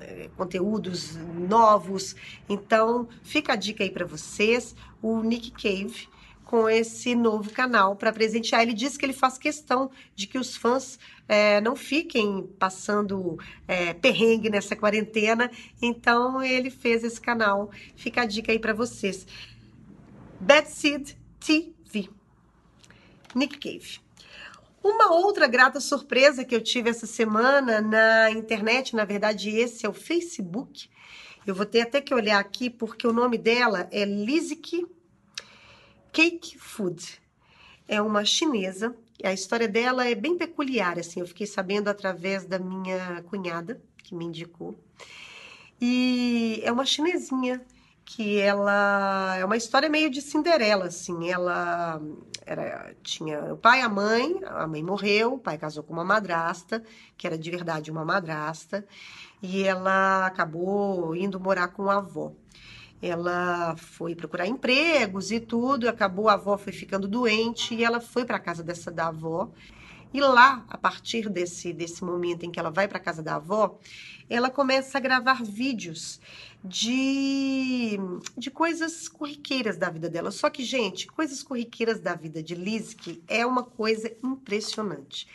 é, 0.00 0.30
conteúdos 0.36 1.16
novos. 1.16 2.14
Então, 2.48 3.08
fica 3.24 3.54
a 3.54 3.56
dica 3.56 3.82
aí 3.82 3.90
para 3.90 4.06
vocês. 4.06 4.76
O 5.02 5.22
Nick 5.22 5.50
Cave 5.50 6.08
com 6.50 6.68
esse 6.68 7.14
novo 7.14 7.48
canal 7.52 7.94
para 7.94 8.12
presentear. 8.12 8.62
Ele 8.62 8.74
disse 8.74 8.98
que 8.98 9.06
ele 9.06 9.12
faz 9.12 9.38
questão 9.38 9.88
de 10.16 10.26
que 10.26 10.36
os 10.36 10.56
fãs 10.56 10.98
é, 11.28 11.60
não 11.60 11.76
fiquem 11.76 12.42
passando 12.58 13.38
é, 13.68 13.94
perrengue 13.94 14.50
nessa 14.50 14.74
quarentena, 14.74 15.48
então 15.80 16.42
ele 16.42 16.68
fez 16.68 17.04
esse 17.04 17.20
canal. 17.20 17.70
Fica 17.94 18.22
a 18.22 18.24
dica 18.24 18.50
aí 18.50 18.58
para 18.58 18.72
vocês. 18.72 19.24
Bad 20.40 20.68
Seed 20.68 21.12
TV. 21.38 22.08
Nick 23.32 23.56
Cave. 23.58 24.00
Uma 24.82 25.12
outra 25.12 25.46
grata 25.46 25.78
surpresa 25.78 26.44
que 26.44 26.56
eu 26.56 26.60
tive 26.60 26.90
essa 26.90 27.06
semana 27.06 27.80
na 27.80 28.28
internet, 28.32 28.96
na 28.96 29.04
verdade, 29.04 29.50
esse 29.50 29.86
é 29.86 29.88
o 29.88 29.92
Facebook. 29.92 30.90
Eu 31.46 31.54
vou 31.54 31.64
ter 31.64 31.82
até 31.82 32.00
que 32.00 32.12
olhar 32.12 32.40
aqui 32.40 32.68
porque 32.68 33.06
o 33.06 33.12
nome 33.12 33.38
dela 33.38 33.88
é 33.92 34.04
Lizik 34.04 34.84
Cake 36.12 36.58
Food. 36.58 37.20
É 37.86 38.00
uma 38.02 38.24
chinesa. 38.24 38.94
A 39.22 39.32
história 39.32 39.68
dela 39.68 40.08
é 40.08 40.14
bem 40.14 40.36
peculiar, 40.36 40.98
assim. 40.98 41.20
Eu 41.20 41.26
fiquei 41.26 41.46
sabendo 41.46 41.88
através 41.88 42.44
da 42.44 42.58
minha 42.58 43.22
cunhada, 43.28 43.80
que 43.98 44.14
me 44.14 44.24
indicou. 44.24 44.78
E 45.80 46.60
é 46.64 46.72
uma 46.72 46.84
chinesinha 46.84 47.64
que 48.04 48.38
ela 48.38 49.36
é 49.36 49.44
uma 49.44 49.56
história 49.56 49.88
meio 49.88 50.10
de 50.10 50.20
Cinderela, 50.20 50.86
assim. 50.86 51.30
Ela 51.30 52.00
era, 52.44 52.92
tinha 53.02 53.54
o 53.54 53.56
pai 53.56 53.80
e 53.80 53.82
a 53.82 53.88
mãe, 53.88 54.40
a 54.46 54.66
mãe 54.66 54.82
morreu, 54.82 55.34
o 55.34 55.38
pai 55.38 55.56
casou 55.56 55.84
com 55.84 55.92
uma 55.92 56.04
madrasta, 56.04 56.82
que 57.16 57.26
era 57.26 57.38
de 57.38 57.50
verdade 57.50 57.90
uma 57.90 58.04
madrasta, 58.04 58.84
e 59.40 59.62
ela 59.62 60.26
acabou 60.26 61.14
indo 61.14 61.38
morar 61.38 61.68
com 61.68 61.88
a 61.88 61.98
avó 61.98 62.32
ela 63.02 63.76
foi 63.76 64.14
procurar 64.14 64.46
empregos 64.46 65.30
e 65.30 65.40
tudo, 65.40 65.88
acabou 65.88 66.28
a 66.28 66.34
avó 66.34 66.58
foi 66.58 66.72
ficando 66.72 67.08
doente 67.08 67.74
e 67.74 67.82
ela 67.82 68.00
foi 68.00 68.24
para 68.24 68.36
a 68.36 68.40
casa 68.40 68.62
dessa 68.62 68.90
da 68.90 69.08
avó. 69.08 69.50
E 70.12 70.20
lá, 70.20 70.66
a 70.68 70.76
partir 70.76 71.28
desse 71.28 71.72
desse 71.72 72.04
momento 72.04 72.44
em 72.44 72.50
que 72.50 72.58
ela 72.58 72.70
vai 72.70 72.88
para 72.88 72.98
a 72.98 73.00
casa 73.00 73.22
da 73.22 73.36
avó, 73.36 73.78
ela 74.28 74.50
começa 74.50 74.98
a 74.98 75.00
gravar 75.00 75.42
vídeos 75.42 76.20
de 76.64 77.98
de 78.36 78.50
coisas 78.50 79.08
corriqueiras 79.08 79.76
da 79.76 79.88
vida 79.88 80.10
dela. 80.10 80.30
Só 80.30 80.50
que, 80.50 80.64
gente, 80.64 81.06
coisas 81.06 81.42
corriqueiras 81.42 82.00
da 82.00 82.14
vida 82.14 82.42
de 82.42 82.54
Lizzie 82.54 83.22
é 83.28 83.46
uma 83.46 83.62
coisa 83.62 84.12
impressionante. 84.22 85.26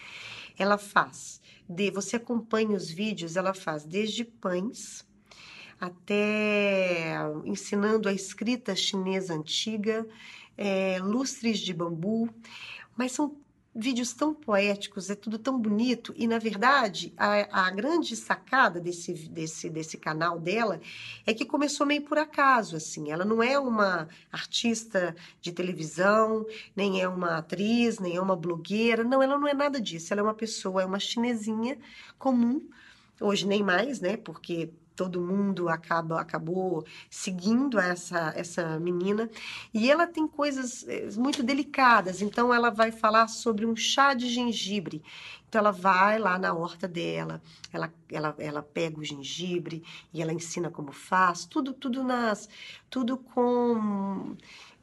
Ela 0.58 0.78
faz 0.78 1.42
de 1.68 1.90
você 1.90 2.18
acompanha 2.18 2.78
os 2.78 2.90
vídeos, 2.90 3.36
ela 3.36 3.54
faz 3.54 3.86
desde 3.86 4.24
pães 4.24 5.06
até 5.80 7.16
ensinando 7.44 8.08
a 8.08 8.14
escrita 8.14 8.76
chinesa 8.76 9.34
antiga, 9.34 10.08
é, 10.58 11.00
lustres 11.02 11.60
de 11.60 11.74
bambu, 11.74 12.30
mas 12.96 13.12
são 13.12 13.38
vídeos 13.76 14.14
tão 14.14 14.34
poéticos, 14.34 15.10
é 15.10 15.16
tudo 15.16 15.38
tão 15.38 15.60
bonito. 15.60 16.14
E 16.16 16.26
na 16.28 16.40
verdade 16.40 17.14
a, 17.18 17.66
a, 17.66 17.70
grande 17.72 18.16
sacada 18.16 18.80
desse, 18.80 19.14
desse, 19.28 19.70
desse 19.70 19.98
canal 19.98 20.40
dela 20.40 20.80
é 21.26 21.34
que 21.34 21.44
começou 21.44 21.86
meio 21.86 22.04
por 22.04 22.18
acaso, 22.18 22.78
assim, 22.78 23.12
ela 23.12 23.26
não 23.26 23.44
é 23.44 23.60
uma 23.60 24.08
artista 24.32 25.14
de 25.42 25.52
televisão, 25.52 26.46
nem 26.74 27.02
é 27.02 27.08
uma 27.08 27.40
atriz, 27.40 28.00
nem 28.00 28.16
é 28.16 28.22
uma 28.22 28.36
blogueira, 28.36 29.04
não, 29.04 29.22
ela 29.22 29.38
não 29.38 29.48
é 29.48 29.54
nada 29.54 29.82
disso, 29.82 30.14
ela 30.14 30.22
é 30.22 30.24
uma 30.24 30.34
pessoa, 30.34 30.82
é 30.82 30.86
uma 30.86 31.00
chinesinha 31.00 31.78
comum, 32.18 32.66
hoje 33.20 33.46
nem 33.46 33.62
mais, 33.62 34.00
né, 34.00 34.16
porque 34.16 34.72
todo 34.96 35.22
mundo 35.22 35.70
acaba 35.70 36.20
acabou 36.20 36.86
seguindo 37.10 37.80
essa 37.80 38.34
essa 38.36 38.80
menina. 38.80 39.30
E 39.74 39.90
ela 39.92 40.08
tem 40.08 40.28
coisas 40.28 40.88
eh, 40.88 41.10
muito 41.18 41.44
delicadas. 41.44 42.22
Então 42.22 42.54
ela 42.54 42.70
vai 42.70 42.92
falar 42.92 43.28
sobre 43.28 43.66
um 43.66 43.76
chá 43.76 44.14
de 44.14 44.30
gengibre. 44.30 45.04
Então 45.48 45.60
ela 45.60 45.72
vai 45.72 46.18
lá 46.20 46.38
na 46.38 46.54
horta 46.54 46.88
dela 46.88 47.42
ela 47.72 47.94
ela, 48.12 48.36
ela 48.38 48.62
pega 48.64 49.00
o 49.00 49.04
gengibre 49.04 49.84
e 50.14 50.22
ela 50.22 50.34
ensina 50.34 50.70
como 50.70 50.92
faz. 50.92 51.46
Tudo 51.46 51.74
tudo 51.74 52.04
nas 52.04 52.48
tudo 52.90 53.18
com 53.18 54.36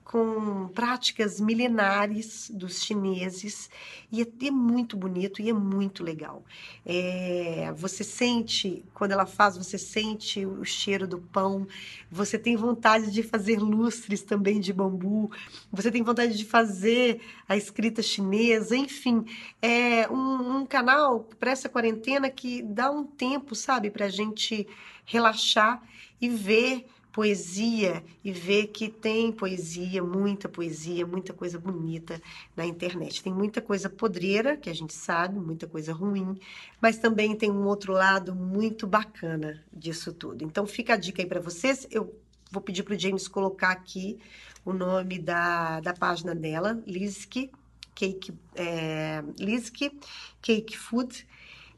com 0.04 0.68
práticas 0.68 1.40
milenares 1.40 2.50
dos 2.52 2.82
chineses 2.82 3.70
e 4.10 4.22
é, 4.22 4.26
é 4.46 4.50
muito 4.50 4.96
bonito 4.96 5.40
e 5.40 5.48
é 5.48 5.52
muito 5.52 6.02
legal. 6.02 6.44
É, 6.84 7.72
você 7.76 8.02
sente, 8.02 8.84
quando 8.92 9.12
ela 9.12 9.26
faz, 9.26 9.56
você 9.56 9.78
sente 9.78 10.44
o 10.44 10.64
cheiro 10.64 11.06
do 11.06 11.18
pão, 11.18 11.66
você 12.10 12.38
tem 12.38 12.56
vontade 12.56 13.10
de 13.10 13.22
fazer 13.22 13.58
lustres 13.58 14.22
também 14.22 14.60
de 14.60 14.72
bambu, 14.72 15.30
você 15.72 15.90
tem 15.90 16.02
vontade 16.02 16.36
de 16.36 16.44
fazer 16.44 17.20
a 17.48 17.56
escrita 17.56 18.02
chinesa, 18.02 18.76
enfim, 18.76 19.24
é 19.60 20.08
um, 20.10 20.58
um 20.58 20.66
canal 20.66 21.20
para 21.38 21.50
essa 21.52 21.68
quarentena 21.68 22.28
que 22.28 22.62
dá 22.62 22.90
um 22.90 23.04
tempo, 23.04 23.54
sabe, 23.54 23.90
para 23.90 24.06
a 24.06 24.10
gente 24.10 24.66
relaxar 25.04 25.82
e 26.20 26.28
ver 26.28 26.86
poesia 27.12 28.02
e 28.24 28.32
ver 28.32 28.68
que 28.68 28.88
tem 28.88 29.30
poesia, 29.30 30.02
muita 30.02 30.48
poesia, 30.48 31.06
muita 31.06 31.32
coisa 31.32 31.58
bonita 31.58 32.20
na 32.56 32.64
internet. 32.64 33.22
Tem 33.22 33.32
muita 33.32 33.60
coisa 33.60 33.90
podreira, 33.90 34.56
que 34.56 34.70
a 34.70 34.74
gente 34.74 34.94
sabe, 34.94 35.38
muita 35.38 35.66
coisa 35.66 35.92
ruim, 35.92 36.38
mas 36.80 36.96
também 36.96 37.36
tem 37.36 37.50
um 37.50 37.66
outro 37.66 37.92
lado 37.92 38.34
muito 38.34 38.86
bacana 38.86 39.62
disso 39.72 40.12
tudo. 40.12 40.42
Então 40.42 40.66
fica 40.66 40.94
a 40.94 40.96
dica 40.96 41.20
aí 41.20 41.28
para 41.28 41.40
vocês. 41.40 41.86
Eu 41.90 42.18
vou 42.50 42.62
pedir 42.62 42.82
para 42.82 42.94
o 42.94 42.98
James 42.98 43.28
colocar 43.28 43.70
aqui 43.70 44.18
o 44.64 44.72
nome 44.72 45.18
da, 45.18 45.80
da 45.80 45.92
página 45.92 46.34
dela, 46.34 46.82
Lizky 46.86 47.50
Cake, 47.94 48.32
é, 48.54 49.22
Lizky 49.38 49.98
Cake 50.40 50.78
Food, 50.78 51.26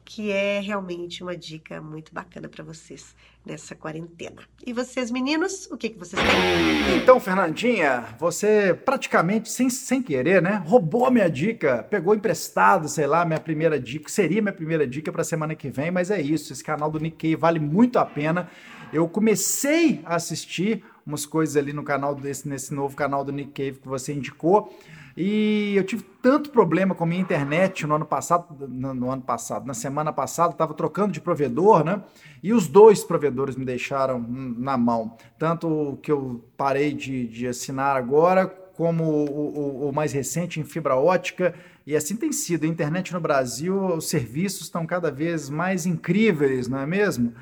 que 0.04 0.30
é 0.30 0.60
realmente 0.60 1.22
uma 1.22 1.36
dica 1.36 1.80
muito 1.80 2.12
bacana 2.12 2.48
para 2.48 2.62
vocês 2.62 3.14
nessa 3.44 3.74
quarentena. 3.74 4.42
E 4.66 4.72
vocês, 4.72 5.10
meninos, 5.10 5.66
o 5.70 5.76
que, 5.76 5.90
que 5.90 5.98
vocês 5.98 6.20
têm? 6.20 6.96
Então, 6.96 7.18
Fernandinha, 7.18 8.04
você 8.18 8.74
praticamente, 8.74 9.50
sem, 9.50 9.70
sem 9.70 10.02
querer, 10.02 10.42
né, 10.42 10.62
roubou 10.66 11.06
a 11.06 11.10
minha 11.10 11.28
dica, 11.28 11.82
pegou 11.82 12.14
emprestado, 12.14 12.88
sei 12.88 13.06
lá, 13.06 13.24
minha 13.24 13.40
primeira 13.40 13.78
dica, 13.78 14.08
seria 14.08 14.42
minha 14.42 14.52
primeira 14.52 14.86
dica 14.86 15.10
para 15.10 15.24
semana 15.24 15.54
que 15.54 15.70
vem, 15.70 15.90
mas 15.90 16.10
é 16.10 16.20
isso, 16.20 16.52
esse 16.52 16.64
canal 16.64 16.90
do 16.90 17.00
Nikkei 17.00 17.36
vale 17.36 17.58
muito 17.58 17.98
a 17.98 18.04
pena. 18.04 18.48
Eu 18.92 19.08
comecei 19.08 20.00
a 20.04 20.16
assistir 20.16 20.84
umas 21.06 21.26
coisas 21.26 21.56
ali 21.56 21.72
no 21.72 21.82
canal 21.82 22.14
desse, 22.14 22.48
nesse 22.48 22.72
novo 22.72 22.96
canal 22.96 23.24
do 23.24 23.32
Nick 23.32 23.50
Cave 23.52 23.80
que 23.80 23.88
você 23.88 24.12
indicou. 24.12 24.74
E 25.16 25.74
eu 25.76 25.84
tive 25.84 26.02
tanto 26.20 26.50
problema 26.50 26.94
com 26.94 27.04
a 27.04 27.06
minha 27.06 27.20
internet 27.20 27.86
no 27.86 27.94
ano 27.94 28.04
passado, 28.04 28.66
no, 28.68 28.92
no 28.92 29.10
ano 29.10 29.22
passado, 29.22 29.64
na 29.64 29.74
semana 29.74 30.12
passada, 30.12 30.52
estava 30.52 30.74
trocando 30.74 31.12
de 31.12 31.20
provedor, 31.20 31.84
né? 31.84 32.02
E 32.42 32.52
os 32.52 32.66
dois 32.66 33.04
provedores 33.04 33.54
me 33.54 33.64
deixaram 33.64 34.18
na 34.28 34.76
mão. 34.76 35.16
Tanto 35.38 35.98
que 36.02 36.10
eu 36.10 36.44
parei 36.56 36.92
de, 36.92 37.28
de 37.28 37.46
assinar 37.46 37.96
agora, 37.96 38.46
como 38.76 39.04
o, 39.04 39.84
o, 39.84 39.88
o, 39.88 39.92
mais 39.92 40.12
recente 40.12 40.58
em 40.58 40.64
fibra 40.64 40.96
ótica. 40.96 41.54
E 41.86 41.94
assim 41.94 42.16
tem 42.16 42.32
sido. 42.32 42.64
A 42.64 42.68
internet 42.68 43.12
no 43.12 43.20
Brasil, 43.20 43.76
os 43.96 44.08
serviços 44.08 44.62
estão 44.62 44.84
cada 44.84 45.10
vez 45.10 45.48
mais 45.48 45.86
incríveis, 45.86 46.66
não 46.66 46.78
é 46.78 46.86
mesmo? 46.86 47.32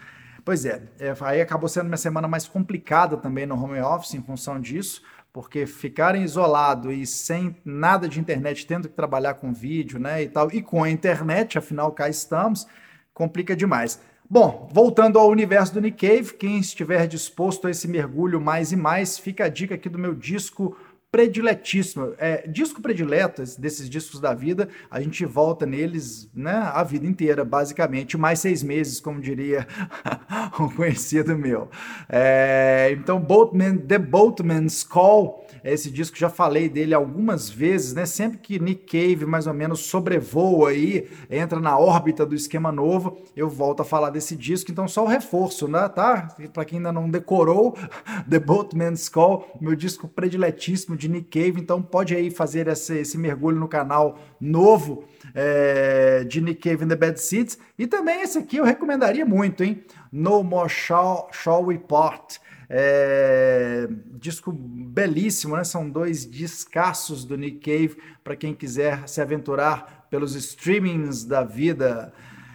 Pois 0.45 0.65
é, 0.65 0.83
é, 0.99 1.15
aí 1.21 1.41
acabou 1.41 1.69
sendo 1.69 1.85
minha 1.85 1.97
semana 1.97 2.27
mais 2.27 2.49
complicada 2.49 3.17
também 3.17 3.47
no 3.47 3.55
home 3.55 3.81
office 3.81 4.15
em 4.15 4.23
função 4.23 4.61
disso, 4.61 5.01
porque 5.33 5.67
ficarem 5.67 6.23
isolado 6.23 6.93
e 6.93 7.07
sem 7.07 7.57
nada 7.65 8.09
de 8.09 8.21
internet, 8.21 8.67
tendo 8.67 8.89
que 8.89 8.95
trabalhar 8.95 9.35
com 9.35 9.53
vídeo, 9.53 9.99
né, 9.99 10.23
e 10.23 10.29
tal, 10.29 10.51
e 10.53 10.61
com 10.61 10.85
a 10.85 10.91
internet, 10.91 11.57
afinal 11.57 11.91
cá 11.93 12.09
estamos, 12.09 12.67
complica 13.15 13.57
demais. 13.57 14.01
Bom, 14.29 14.69
voltando 14.73 15.19
ao 15.19 15.29
universo 15.29 15.75
do 15.75 15.81
Nick 15.81 16.07
Cave, 16.07 16.35
quem 16.35 16.59
estiver 16.59 17.07
disposto 17.07 17.67
a 17.67 17.71
esse 17.71 17.87
mergulho 17.87 18.41
mais 18.41 18.73
e 18.73 18.77
mais, 18.77 19.19
fica 19.19 19.45
a 19.45 19.49
dica 19.49 19.75
aqui 19.75 19.89
do 19.89 19.99
meu 19.99 20.15
disco 20.15 20.77
prediletíssimo. 21.13 22.15
É, 22.17 22.49
disco 22.49 22.81
predileto 22.81 23.43
desses 23.59 23.89
discos 23.89 24.19
da 24.19 24.33
vida, 24.33 24.71
a 24.91 24.99
gente 24.99 25.27
volta 25.27 25.67
neles 25.67 26.31
né, 26.35 26.71
a 26.73 26.83
vida 26.83 27.07
inteira, 27.07 27.45
basicamente, 27.45 28.17
mais 28.17 28.39
seis 28.39 28.63
meses, 28.63 28.99
como 28.99 29.21
diria 29.21 29.69
um 30.59 30.71
conhecido 30.71 31.37
meu. 31.37 31.69
É, 32.09 32.97
então, 32.99 33.21
Boatman, 33.21 33.77
The 33.77 33.99
Boatman's 33.99 34.83
Call, 34.83 35.47
esse 35.63 35.91
disco 35.91 36.17
já 36.17 36.31
falei 36.31 36.69
dele 36.69 36.95
algumas 36.95 37.51
vezes, 37.51 37.93
né? 37.93 38.07
Sempre 38.07 38.39
que 38.39 38.59
Nick 38.59 38.87
Cave 38.87 39.27
mais 39.27 39.47
ou 39.47 39.53
menos 39.53 39.81
sobrevoa 39.81 40.71
aí, 40.71 41.09
entra 41.31 41.61
na 41.61 41.79
órbita 41.79 42.25
do 42.25 42.35
esquema 42.35 42.73
novo, 42.73 43.23
eu 43.37 43.51
volto 43.51 43.81
a 43.81 43.85
falar 43.85 44.09
desse 44.11 44.35
disco. 44.35 44.71
Então, 44.71 44.89
só 44.89 45.05
o 45.05 45.09
reforço, 45.09 45.69
né? 45.69 45.89
Tá? 45.91 46.35
Para 46.53 46.65
quem 46.65 46.79
ainda 46.79 46.91
não 46.91 47.09
decorou, 47.09 47.77
The 48.29 48.39
Boatman's 48.39 49.09
Call, 49.11 49.59
meu 49.61 49.77
disco 49.77 50.09
prediletíssimo 50.09 50.97
de 51.03 51.09
Nick 51.09 51.41
Cave, 51.41 51.61
então 51.61 51.83
pode 51.83 52.15
aí 52.15 52.31
fazer 52.31 52.69
esse, 52.69 52.99
esse 52.99 53.19
mergulho 53.19 53.59
no 53.59 53.67
canal 53.67 54.19
novo 54.41 55.05
é, 55.35 56.25
de 56.25 56.41
Nick 56.41 56.69
Cave 56.69 56.85
and 56.85 56.89
the 56.89 56.97
Bad 56.97 57.21
Seeds. 57.21 57.59
E 57.77 57.87
também 57.87 58.23
esse 58.23 58.39
aqui 58.39 58.57
eu 58.57 58.65
recomendaria 58.65 59.27
muito, 59.27 59.65
hein? 59.65 59.85
No 60.13 60.43
More 60.43 60.69
Shall, 60.69 61.29
Shall 61.33 61.65
We 61.65 61.79
Part. 61.79 62.41
É, 62.71 63.89
disco 64.15 64.53
belíssimo, 64.53 65.57
né? 65.57 65.65
São 65.65 65.91
dois 65.91 66.25
descassos 66.25 67.25
do 67.25 67.37
Nick 67.37 67.59
Cave 67.59 67.97
para 68.23 68.37
quem 68.37 68.55
quiser 68.55 69.09
se 69.09 69.21
aventurar 69.21 70.07
pelos 70.09 70.35
streamings 70.37 71.25
da 71.25 71.43
vida. 71.43 72.13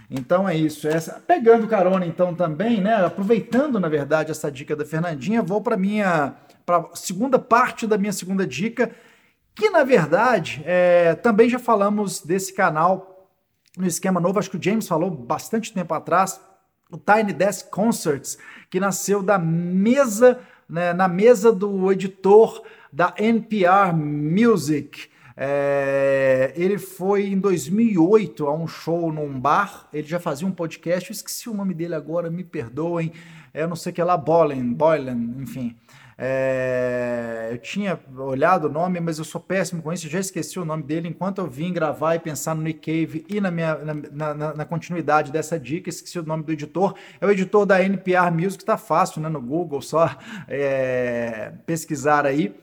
Então 0.09 0.47
é 0.47 0.55
isso. 0.55 0.87
Essa, 0.87 1.21
pegando 1.27 1.67
carona 1.67 2.05
então 2.05 2.33
também, 2.33 2.79
né? 2.79 3.05
Aproveitando 3.05 3.79
na 3.79 3.89
verdade 3.89 4.31
essa 4.31 4.49
dica 4.49 4.75
da 4.75 4.85
Fernandinha, 4.85 5.43
vou 5.43 5.61
para 5.61 5.75
minha 5.75 6.33
para 6.67 6.89
a 6.91 6.95
segunda 6.97 7.39
parte 7.39 7.87
da 7.87 7.97
minha 7.97 8.11
segunda 8.11 8.45
dica, 8.45 8.91
que 9.55 9.69
na 9.69 9.85
verdade 9.85 10.61
é, 10.65 11.15
também 11.15 11.49
já 11.49 11.57
falamos 11.57 12.19
desse 12.19 12.53
canal 12.53 13.31
no 13.77 13.87
esquema 13.87 14.19
novo, 14.19 14.37
acho 14.37 14.51
que 14.51 14.57
o 14.57 14.61
James 14.61 14.85
falou 14.85 15.09
bastante 15.09 15.73
tempo 15.73 15.93
atrás, 15.93 16.41
o 16.91 16.97
Tiny 16.97 17.31
Desk 17.31 17.69
Concerts, 17.69 18.37
que 18.69 18.81
nasceu 18.81 19.23
da 19.23 19.37
mesa, 19.37 20.41
né, 20.67 20.91
na 20.91 21.07
mesa 21.07 21.53
do 21.53 21.89
editor 21.89 22.61
da 22.91 23.13
NPR 23.17 23.93
Music. 23.93 25.09
É, 25.37 26.51
ele 26.55 26.77
foi 26.77 27.27
em 27.27 27.39
2008 27.39 28.45
a 28.45 28.53
um 28.53 28.67
show 28.67 29.13
num 29.13 29.39
bar, 29.39 29.87
ele 29.93 30.07
já 30.07 30.19
fazia 30.19 30.47
um 30.47 30.51
podcast, 30.51 31.09
eu 31.09 31.13
esqueci 31.13 31.49
o 31.49 31.53
nome 31.53 31.73
dele 31.73 31.95
agora, 31.95 32.29
me 32.29 32.43
perdoem, 32.43 33.13
é 33.57 33.67
não 33.67 33.75
sei 33.75 33.91
o 33.91 33.95
que 33.95 34.03
lá, 34.03 34.15
Boylan, 34.15 34.73
Boylan, 34.73 35.35
enfim. 35.39 35.75
É, 36.19 37.49
eu 37.51 37.59
tinha 37.59 37.99
olhado 38.17 38.65
o 38.65 38.71
nome, 38.71 38.99
mas 38.99 39.19
eu 39.19 39.23
sou 39.23 39.39
péssimo 39.39 39.83
com 39.83 39.93
isso, 39.93 40.07
eu 40.07 40.11
já 40.11 40.19
esqueci 40.19 40.59
o 40.59 40.65
nome 40.65 40.81
dele. 40.81 41.07
Enquanto 41.07 41.39
eu 41.39 41.47
vim 41.47 41.71
gravar 41.71 42.15
e 42.15 42.19
pensar 42.19 42.55
no 42.55 42.63
Nick 42.63 42.79
Cave 42.79 43.23
e 43.29 43.39
na, 43.39 43.51
minha, 43.51 43.75
na, 43.75 44.33
na, 44.33 44.53
na 44.55 44.65
continuidade 44.65 45.31
dessa 45.31 45.59
dica, 45.59 45.89
esqueci 45.89 46.17
o 46.17 46.23
nome 46.23 46.43
do 46.43 46.51
editor. 46.51 46.95
É 47.21 47.25
o 47.25 47.31
editor 47.31 47.65
da 47.65 47.83
NPR 47.83 48.31
Music, 48.31 48.65
tá 48.65 48.77
fácil 48.77 49.21
né, 49.21 49.29
no 49.29 49.41
Google, 49.41 49.81
só 49.81 50.09
é, 50.47 51.53
pesquisar 51.65 52.25
aí. 52.25 52.55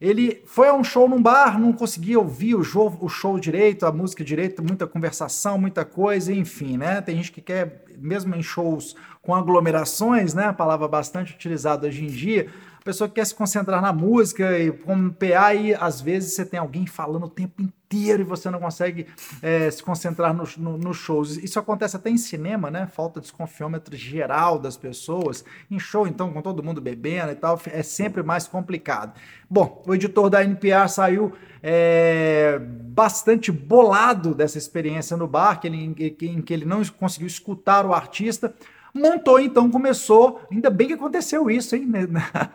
Ele 0.00 0.42
foi 0.44 0.68
a 0.68 0.74
um 0.74 0.84
show 0.84 1.08
num 1.08 1.22
bar, 1.22 1.58
não 1.58 1.72
conseguia 1.72 2.18
ouvir 2.18 2.54
o 2.54 2.62
o 3.00 3.08
show 3.08 3.38
direito, 3.38 3.86
a 3.86 3.92
música 3.92 4.22
direito, 4.22 4.62
muita 4.62 4.86
conversação, 4.86 5.58
muita 5.58 5.84
coisa, 5.84 6.32
enfim, 6.32 6.76
né? 6.76 7.00
Tem 7.00 7.16
gente 7.16 7.32
que 7.32 7.40
quer, 7.40 7.84
mesmo 7.98 8.34
em 8.34 8.42
shows 8.42 8.94
com 9.22 9.34
aglomerações, 9.34 10.34
né? 10.34 10.44
A 10.46 10.52
palavra 10.52 10.86
bastante 10.86 11.34
utilizada 11.34 11.86
hoje 11.86 12.04
em 12.04 12.08
dia, 12.08 12.48
pessoa 12.86 13.08
que 13.08 13.16
quer 13.16 13.26
se 13.26 13.34
concentrar 13.34 13.82
na 13.82 13.92
música 13.92 14.56
e 14.56 14.70
com 14.70 15.10
PA 15.10 15.52
e 15.54 15.74
às 15.74 16.00
vezes 16.00 16.34
você 16.34 16.46
tem 16.46 16.60
alguém 16.60 16.86
falando 16.86 17.24
o 17.24 17.28
tempo 17.28 17.60
inteiro 17.60 18.22
e 18.22 18.24
você 18.24 18.48
não 18.48 18.60
consegue 18.60 19.08
é, 19.42 19.68
se 19.68 19.82
concentrar 19.82 20.32
nos 20.32 20.56
no, 20.56 20.78
no 20.78 20.94
shows. 20.94 21.36
Isso 21.36 21.58
acontece 21.58 21.96
até 21.96 22.10
em 22.10 22.16
cinema, 22.16 22.70
né? 22.70 22.86
Falta 22.86 23.20
desconfiômetro 23.20 23.96
geral 23.96 24.56
das 24.56 24.76
pessoas. 24.76 25.44
Em 25.68 25.80
show, 25.80 26.06
então, 26.06 26.32
com 26.32 26.40
todo 26.40 26.62
mundo 26.62 26.80
bebendo 26.80 27.32
e 27.32 27.34
tal, 27.34 27.60
é 27.66 27.82
sempre 27.82 28.22
mais 28.22 28.46
complicado. 28.46 29.18
Bom, 29.50 29.82
o 29.84 29.92
editor 29.92 30.30
da 30.30 30.44
NPR 30.44 30.88
saiu 30.88 31.32
é, 31.60 32.60
bastante 32.60 33.50
bolado 33.50 34.32
dessa 34.32 34.58
experiência 34.58 35.16
no 35.16 35.26
bar, 35.26 35.60
que 35.60 35.66
ele, 35.66 35.76
em 36.22 36.40
que 36.40 36.54
ele 36.54 36.64
não 36.64 36.84
conseguiu 36.84 37.26
escutar 37.26 37.84
o 37.84 37.92
artista 37.92 38.54
montou, 38.96 39.38
então 39.38 39.70
começou. 39.70 40.40
Ainda 40.50 40.70
bem 40.70 40.88
que 40.88 40.94
aconteceu 40.94 41.50
isso, 41.50 41.76
hein? 41.76 41.88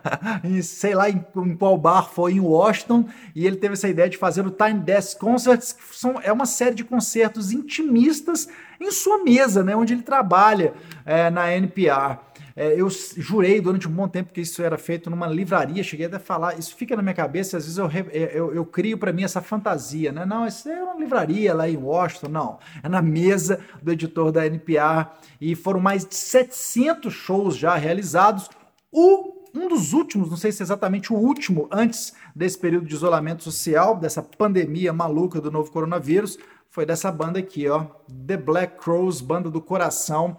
Sei 0.62 0.94
lá 0.94 1.08
em, 1.08 1.24
em, 1.36 1.56
qual 1.56 1.76
bar 1.78 2.10
foi 2.10 2.32
em 2.34 2.40
Washington, 2.40 3.06
e 3.34 3.46
ele 3.46 3.56
teve 3.56 3.74
essa 3.74 3.88
ideia 3.88 4.08
de 4.08 4.18
fazer 4.18 4.46
o 4.46 4.50
Time 4.50 4.80
Desk 4.80 5.18
Concerts, 5.18 5.72
que 5.72 5.96
são, 5.96 6.20
é 6.22 6.32
uma 6.32 6.46
série 6.46 6.74
de 6.74 6.84
concertos 6.84 7.52
intimistas 7.52 8.48
em 8.80 8.90
sua 8.90 9.22
mesa, 9.22 9.62
né? 9.62 9.76
Onde 9.76 9.94
ele 9.94 10.02
trabalha 10.02 10.74
é, 11.06 11.30
na 11.30 11.52
NPR. 11.52 12.18
É, 12.54 12.80
eu 12.80 12.88
jurei 12.90 13.60
durante 13.60 13.88
um 13.88 13.92
bom 13.92 14.08
tempo 14.08 14.32
que 14.32 14.40
isso 14.40 14.62
era 14.62 14.76
feito 14.76 15.08
numa 15.08 15.26
livraria, 15.26 15.82
cheguei 15.82 16.06
até 16.06 16.16
a 16.16 16.20
falar, 16.20 16.58
isso 16.58 16.74
fica 16.76 16.94
na 16.96 17.02
minha 17.02 17.14
cabeça, 17.14 17.56
às 17.56 17.64
vezes 17.64 17.78
eu, 17.78 17.86
é, 17.86 18.30
eu, 18.34 18.54
eu 18.54 18.64
crio 18.64 18.98
para 18.98 19.12
mim 19.12 19.24
essa 19.24 19.40
fantasia, 19.40 20.12
né? 20.12 20.24
Não, 20.24 20.46
isso 20.46 20.68
é 20.68 20.82
uma 20.82 20.98
livraria 20.98 21.54
lá 21.54 21.68
em 21.68 21.76
Washington, 21.76 22.28
não. 22.28 22.58
É 22.82 22.88
na 22.88 23.02
mesa 23.02 23.60
do 23.82 23.92
editor 23.92 24.32
da 24.32 24.46
NPR 24.46 25.08
e 25.40 25.54
foram 25.54 25.80
mais 25.80 26.04
de 26.04 26.14
700 26.14 27.12
shows 27.12 27.56
já 27.56 27.74
realizados. 27.74 28.48
O 28.90 29.42
um 29.54 29.68
dos 29.68 29.92
últimos, 29.92 30.30
não 30.30 30.36
sei 30.36 30.50
se 30.50 30.62
é 30.62 30.64
exatamente 30.64 31.12
o 31.12 31.16
último, 31.16 31.68
antes 31.70 32.14
desse 32.34 32.58
período 32.58 32.86
de 32.86 32.94
isolamento 32.94 33.42
social, 33.42 33.96
dessa 33.96 34.22
pandemia 34.22 34.92
maluca 34.94 35.40
do 35.40 35.50
novo 35.50 35.70
coronavírus, 35.70 36.38
foi 36.70 36.86
dessa 36.86 37.12
banda 37.12 37.38
aqui, 37.38 37.68
ó, 37.68 37.84
The 38.26 38.38
Black 38.38 38.82
Crows, 38.82 39.20
banda 39.20 39.50
do 39.50 39.60
coração 39.60 40.38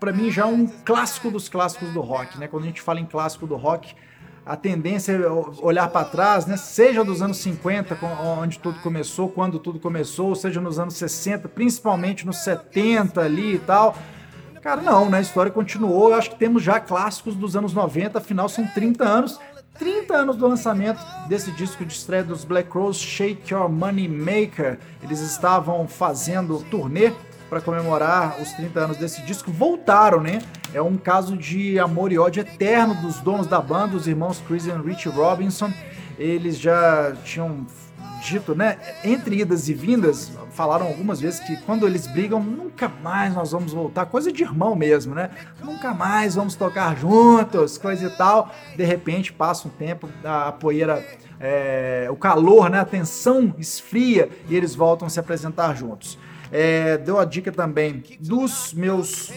para 0.00 0.12
mim 0.12 0.30
já 0.30 0.42
é 0.42 0.46
um 0.46 0.66
clássico 0.66 1.30
dos 1.30 1.48
clássicos 1.48 1.90
do 1.90 2.00
rock, 2.00 2.38
né? 2.38 2.48
Quando 2.48 2.64
a 2.64 2.66
gente 2.66 2.80
fala 2.80 2.98
em 2.98 3.04
clássico 3.04 3.46
do 3.46 3.54
rock, 3.54 3.94
a 4.44 4.56
tendência 4.56 5.12
é 5.12 5.28
olhar 5.28 5.88
para 5.88 6.06
trás, 6.06 6.46
né? 6.46 6.56
Seja 6.56 7.04
dos 7.04 7.20
anos 7.20 7.36
50, 7.36 7.98
onde 8.40 8.58
tudo 8.58 8.80
começou, 8.80 9.28
quando 9.28 9.58
tudo 9.58 9.78
começou, 9.78 10.34
seja 10.34 10.60
nos 10.60 10.78
anos 10.78 10.94
60, 10.94 11.48
principalmente 11.50 12.26
nos 12.26 12.38
70 12.38 13.20
ali 13.20 13.56
e 13.56 13.58
tal. 13.58 13.94
Cara, 14.62 14.80
não, 14.80 15.08
né? 15.08 15.18
A 15.18 15.20
história 15.20 15.52
continuou. 15.52 16.10
Eu 16.10 16.14
acho 16.16 16.30
que 16.30 16.36
temos 16.36 16.62
já 16.62 16.80
clássicos 16.80 17.34
dos 17.36 17.54
anos 17.54 17.74
90, 17.74 18.18
afinal 18.18 18.48
são 18.48 18.66
30 18.66 19.04
anos. 19.04 19.38
30 19.78 20.14
anos 20.14 20.36
do 20.36 20.46
lançamento 20.46 21.00
desse 21.26 21.50
disco 21.52 21.86
de 21.86 21.94
estreia 21.94 22.22
dos 22.22 22.44
Black 22.44 22.68
Crowes, 22.68 22.98
Shake 22.98 23.54
Your 23.54 23.66
Money 23.70 24.08
Maker. 24.08 24.78
Eles 25.02 25.20
estavam 25.20 25.88
fazendo 25.88 26.62
turnê 26.70 27.12
para 27.50 27.60
comemorar 27.60 28.40
os 28.40 28.52
30 28.52 28.80
anos 28.80 28.96
desse 28.96 29.20
disco, 29.22 29.50
voltaram, 29.50 30.22
né? 30.22 30.38
É 30.72 30.80
um 30.80 30.96
caso 30.96 31.36
de 31.36 31.80
amor 31.80 32.12
e 32.12 32.18
ódio 32.18 32.42
eterno 32.42 32.94
dos 32.94 33.18
donos 33.18 33.48
da 33.48 33.60
banda, 33.60 33.96
os 33.96 34.06
irmãos 34.06 34.40
Chris 34.46 34.66
e 34.66 34.70
Rich 34.70 35.08
Robinson. 35.08 35.72
eles 36.16 36.58
já 36.58 37.12
tinham 37.24 37.66
dito, 38.20 38.54
né? 38.54 38.78
Entre 39.02 39.40
idas 39.40 39.68
e 39.68 39.74
vindas, 39.74 40.30
falaram 40.50 40.86
algumas 40.86 41.20
vezes 41.20 41.40
que 41.40 41.56
quando 41.62 41.86
eles 41.86 42.06
brigam, 42.06 42.40
nunca 42.40 42.88
mais 42.88 43.34
nós 43.34 43.50
vamos 43.50 43.72
voltar. 43.72 44.06
Coisa 44.06 44.30
de 44.30 44.42
irmão 44.44 44.76
mesmo, 44.76 45.14
né? 45.14 45.30
Nunca 45.64 45.92
mais 45.92 46.36
vamos 46.36 46.54
tocar 46.54 46.96
juntos, 46.96 47.78
coisa 47.78 48.06
e 48.06 48.10
tal. 48.10 48.50
De 48.76 48.84
repente, 48.84 49.32
passa 49.32 49.66
um 49.66 49.70
tempo, 49.70 50.08
a 50.22 50.52
poeira, 50.52 51.04
é, 51.40 52.06
o 52.10 52.16
calor, 52.16 52.70
né? 52.70 52.78
A 52.78 52.84
tensão 52.84 53.54
esfria 53.58 54.28
e 54.48 54.54
eles 54.54 54.74
voltam 54.74 55.06
a 55.06 55.10
se 55.10 55.18
apresentar 55.18 55.74
juntos. 55.74 56.18
É, 56.52 56.98
deu 56.98 57.18
a 57.18 57.24
dica 57.24 57.52
também 57.52 58.02
dos 58.20 58.74
meus 58.74 59.30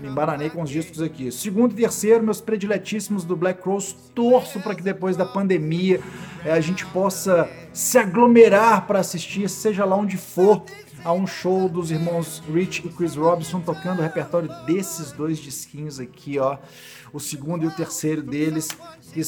me 0.00 0.08
embaranei 0.08 0.48
com 0.48 0.62
os 0.62 0.70
discos 0.70 1.02
aqui. 1.02 1.30
Segundo 1.30 1.72
e 1.72 1.76
terceiro, 1.76 2.24
meus 2.24 2.40
prediletíssimos 2.40 3.22
do 3.22 3.36
Black 3.36 3.62
Cross. 3.62 3.94
Torço 4.14 4.58
para 4.60 4.74
que 4.74 4.82
depois 4.82 5.14
da 5.14 5.26
pandemia 5.26 6.00
é, 6.42 6.52
a 6.52 6.60
gente 6.60 6.86
possa 6.86 7.48
se 7.72 7.98
aglomerar 7.98 8.86
para 8.86 8.98
assistir, 8.98 9.48
seja 9.48 9.84
lá 9.84 9.94
onde 9.96 10.16
for, 10.16 10.64
a 11.04 11.12
um 11.12 11.26
show 11.26 11.68
dos 11.68 11.90
irmãos 11.90 12.42
Rich 12.52 12.86
e 12.86 12.90
Chris 12.90 13.16
Robinson 13.16 13.60
tocando 13.60 14.00
o 14.00 14.02
repertório 14.02 14.48
desses 14.66 15.12
dois 15.12 15.38
disquinhos 15.38 15.98
aqui, 15.98 16.38
ó. 16.38 16.58
O 17.12 17.18
segundo 17.18 17.64
e 17.64 17.66
o 17.66 17.70
terceiro 17.70 18.22
deles, 18.22 18.68
que, 19.12 19.20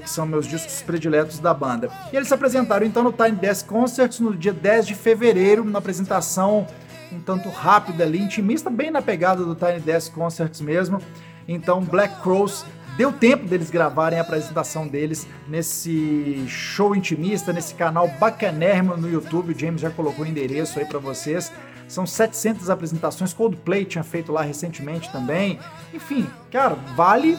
que 0.00 0.10
são 0.10 0.26
meus 0.26 0.46
discos 0.46 0.82
prediletos 0.82 1.38
da 1.38 1.54
banda. 1.54 1.90
E 2.12 2.16
eles 2.16 2.28
se 2.28 2.34
apresentaram 2.34 2.84
então 2.84 3.02
no 3.04 3.12
Tiny 3.12 3.36
Desk 3.36 3.68
Concerts 3.68 4.18
no 4.20 4.34
dia 4.34 4.52
10 4.52 4.88
de 4.88 4.94
fevereiro, 4.94 5.64
na 5.64 5.78
apresentação 5.78 6.66
um 7.12 7.20
tanto 7.20 7.48
rápida 7.48 8.04
ali, 8.04 8.20
intimista, 8.20 8.68
bem 8.68 8.90
na 8.90 9.00
pegada 9.00 9.44
do 9.44 9.54
Tiny 9.54 9.80
Desk 9.80 10.12
Concerts 10.12 10.60
mesmo. 10.60 11.00
Então, 11.46 11.80
Black 11.80 12.20
Crows 12.22 12.64
deu 12.98 13.12
tempo 13.12 13.46
deles 13.46 13.70
gravarem 13.70 14.18
a 14.18 14.22
apresentação 14.22 14.88
deles 14.88 15.26
nesse 15.46 16.44
show 16.48 16.96
intimista, 16.96 17.52
nesse 17.52 17.74
canal 17.74 18.08
bacanérrimo 18.08 18.96
no 18.96 19.08
YouTube. 19.08 19.54
O 19.54 19.58
James 19.58 19.80
já 19.80 19.88
colocou 19.88 20.24
o 20.24 20.28
endereço 20.28 20.80
aí 20.80 20.84
para 20.84 20.98
vocês. 20.98 21.52
São 21.86 22.04
700 22.04 22.68
apresentações. 22.68 23.32
Coldplay 23.32 23.84
tinha 23.84 24.02
feito 24.02 24.32
lá 24.32 24.42
recentemente 24.42 25.10
também. 25.12 25.60
Enfim, 25.94 26.28
cara, 26.50 26.74
vale 26.96 27.38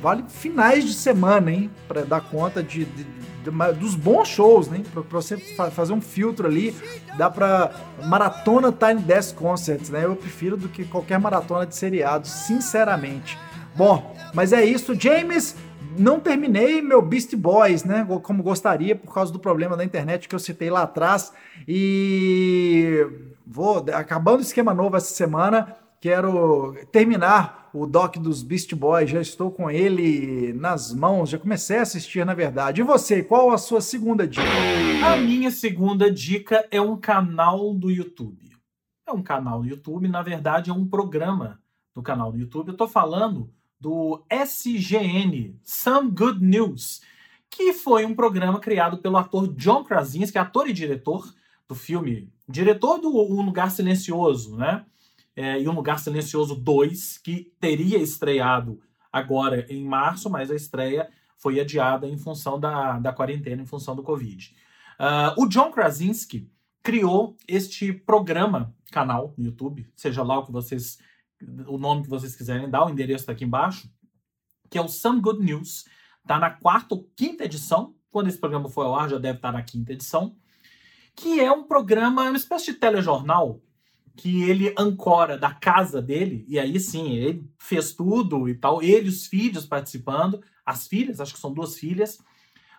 vale 0.00 0.24
finais 0.26 0.84
de 0.84 0.94
semana, 0.94 1.50
hein, 1.50 1.70
para 1.86 2.02
dar 2.02 2.22
conta 2.22 2.62
de, 2.62 2.86
de 2.86 3.06
dos 3.78 3.94
bons 3.94 4.28
shows, 4.28 4.68
né? 4.68 4.82
Pra 4.92 5.02
você 5.02 5.36
fa 5.36 5.70
fazer 5.70 5.92
um 5.92 6.00
filtro 6.00 6.46
ali, 6.46 6.74
dá 7.18 7.28
pra 7.28 7.72
maratona 8.04 8.72
Tiny 8.72 9.02
Desk 9.02 9.36
Concerts, 9.36 9.90
né? 9.90 10.04
Eu 10.04 10.14
prefiro 10.14 10.56
do 10.56 10.68
que 10.68 10.84
qualquer 10.84 11.18
maratona 11.18 11.66
de 11.66 11.74
seriados, 11.74 12.30
sinceramente. 12.30 13.36
Bom, 13.74 14.14
mas 14.32 14.52
é 14.52 14.64
isso, 14.64 14.94
James. 14.94 15.56
Não 15.98 16.18
terminei 16.18 16.80
meu 16.80 17.02
Beast 17.02 17.34
Boys, 17.36 17.84
né? 17.84 18.06
Como 18.22 18.42
gostaria, 18.42 18.96
por 18.96 19.12
causa 19.12 19.32
do 19.32 19.38
problema 19.38 19.76
da 19.76 19.84
internet 19.84 20.28
que 20.28 20.34
eu 20.34 20.38
citei 20.38 20.70
lá 20.70 20.82
atrás. 20.82 21.32
E 21.68 23.06
vou 23.46 23.84
acabando 23.92 24.38
o 24.38 24.42
esquema 24.42 24.72
novo 24.72 24.96
essa 24.96 25.12
semana. 25.12 25.76
Quero 26.00 26.74
terminar 26.90 27.70
o 27.74 27.86
doc 27.86 28.16
dos 28.16 28.42
Beast 28.42 28.74
Boys, 28.74 29.10
já 29.10 29.20
estou 29.20 29.50
com 29.50 29.70
ele 29.70 30.52
nas 30.54 30.92
mãos, 30.92 31.30
já 31.30 31.38
comecei 31.38 31.78
a 31.78 31.82
assistir, 31.82 32.24
na 32.24 32.34
verdade. 32.34 32.80
E 32.80 32.84
você, 32.84 33.22
qual 33.22 33.50
a 33.50 33.58
sua 33.58 33.80
segunda 33.80 34.26
dica? 34.26 34.46
A 35.06 35.16
minha 35.16 35.50
segunda 35.50 36.10
dica 36.10 36.66
é 36.70 36.80
um 36.80 36.96
canal 36.96 37.72
do 37.74 37.90
YouTube. 37.90 38.50
É 39.06 39.12
um 39.12 39.22
canal 39.22 39.62
do 39.62 39.68
YouTube, 39.68 40.08
na 40.08 40.22
verdade 40.22 40.70
é 40.70 40.72
um 40.72 40.86
programa 40.86 41.60
do 41.94 42.02
canal 42.02 42.32
do 42.32 42.38
YouTube. 42.38 42.68
Eu 42.68 42.72
estou 42.72 42.88
falando 42.88 43.50
do 43.82 44.24
SGN, 44.30 45.58
Some 45.64 46.12
Good 46.12 46.40
News, 46.40 47.02
que 47.50 47.72
foi 47.72 48.06
um 48.06 48.14
programa 48.14 48.60
criado 48.60 48.98
pelo 48.98 49.16
ator 49.16 49.48
John 49.54 49.82
Krasinski, 49.82 50.38
ator 50.38 50.68
e 50.68 50.72
diretor 50.72 51.34
do 51.68 51.74
filme, 51.74 52.32
diretor 52.48 52.98
do 52.98 53.08
Um 53.08 53.42
Lugar 53.42 53.72
Silencioso, 53.72 54.56
né? 54.56 54.86
é, 55.34 55.60
e 55.60 55.68
Um 55.68 55.72
Lugar 55.72 55.98
Silencioso 55.98 56.54
2, 56.54 57.18
que 57.18 57.52
teria 57.58 57.98
estreado 57.98 58.80
agora 59.12 59.66
em 59.68 59.84
março, 59.84 60.30
mas 60.30 60.48
a 60.48 60.54
estreia 60.54 61.10
foi 61.36 61.58
adiada 61.58 62.06
em 62.06 62.16
função 62.16 62.60
da, 62.60 63.00
da 63.00 63.12
quarentena, 63.12 63.62
em 63.62 63.66
função 63.66 63.96
do 63.96 64.02
Covid. 64.04 64.54
Uh, 65.00 65.42
o 65.42 65.48
John 65.48 65.72
Krasinski 65.72 66.48
criou 66.84 67.36
este 67.48 67.92
programa, 67.92 68.72
canal 68.92 69.34
no 69.36 69.46
YouTube, 69.46 69.90
seja 69.96 70.22
lá 70.22 70.38
o 70.38 70.46
que 70.46 70.52
vocês, 70.52 70.98
o 71.66 71.78
nome 71.78 72.02
que 72.02 72.08
vocês 72.08 72.34
quiserem 72.34 72.70
dar, 72.70 72.84
o 72.84 72.90
endereço 72.90 73.22
está 73.22 73.32
aqui 73.32 73.44
embaixo, 73.44 73.90
que 74.70 74.78
é 74.78 74.80
o 74.80 74.88
Some 74.88 75.20
Good 75.20 75.42
News. 75.42 75.84
Está 76.20 76.38
na 76.38 76.50
quarta 76.50 76.94
ou 76.94 77.08
quinta 77.16 77.44
edição. 77.44 77.94
Quando 78.10 78.28
esse 78.28 78.38
programa 78.38 78.68
for 78.68 78.86
ao 78.86 78.94
ar, 78.94 79.08
já 79.08 79.18
deve 79.18 79.38
estar 79.38 79.52
na 79.52 79.62
quinta 79.62 79.92
edição. 79.92 80.36
Que 81.14 81.40
é 81.40 81.50
um 81.50 81.64
programa, 81.64 82.22
uma 82.22 82.36
espécie 82.36 82.72
de 82.72 82.78
telejornal, 82.78 83.60
que 84.16 84.42
ele 84.42 84.74
ancora 84.78 85.38
da 85.38 85.52
casa 85.52 86.00
dele, 86.00 86.44
e 86.48 86.58
aí 86.58 86.78
sim, 86.78 87.12
ele 87.12 87.50
fez 87.58 87.94
tudo 87.94 88.48
e 88.48 88.54
tal, 88.54 88.82
ele 88.82 89.08
os 89.08 89.26
filhos 89.26 89.66
participando, 89.66 90.42
as 90.64 90.86
filhas, 90.86 91.20
acho 91.20 91.34
que 91.34 91.40
são 91.40 91.52
duas 91.52 91.76
filhas, 91.76 92.18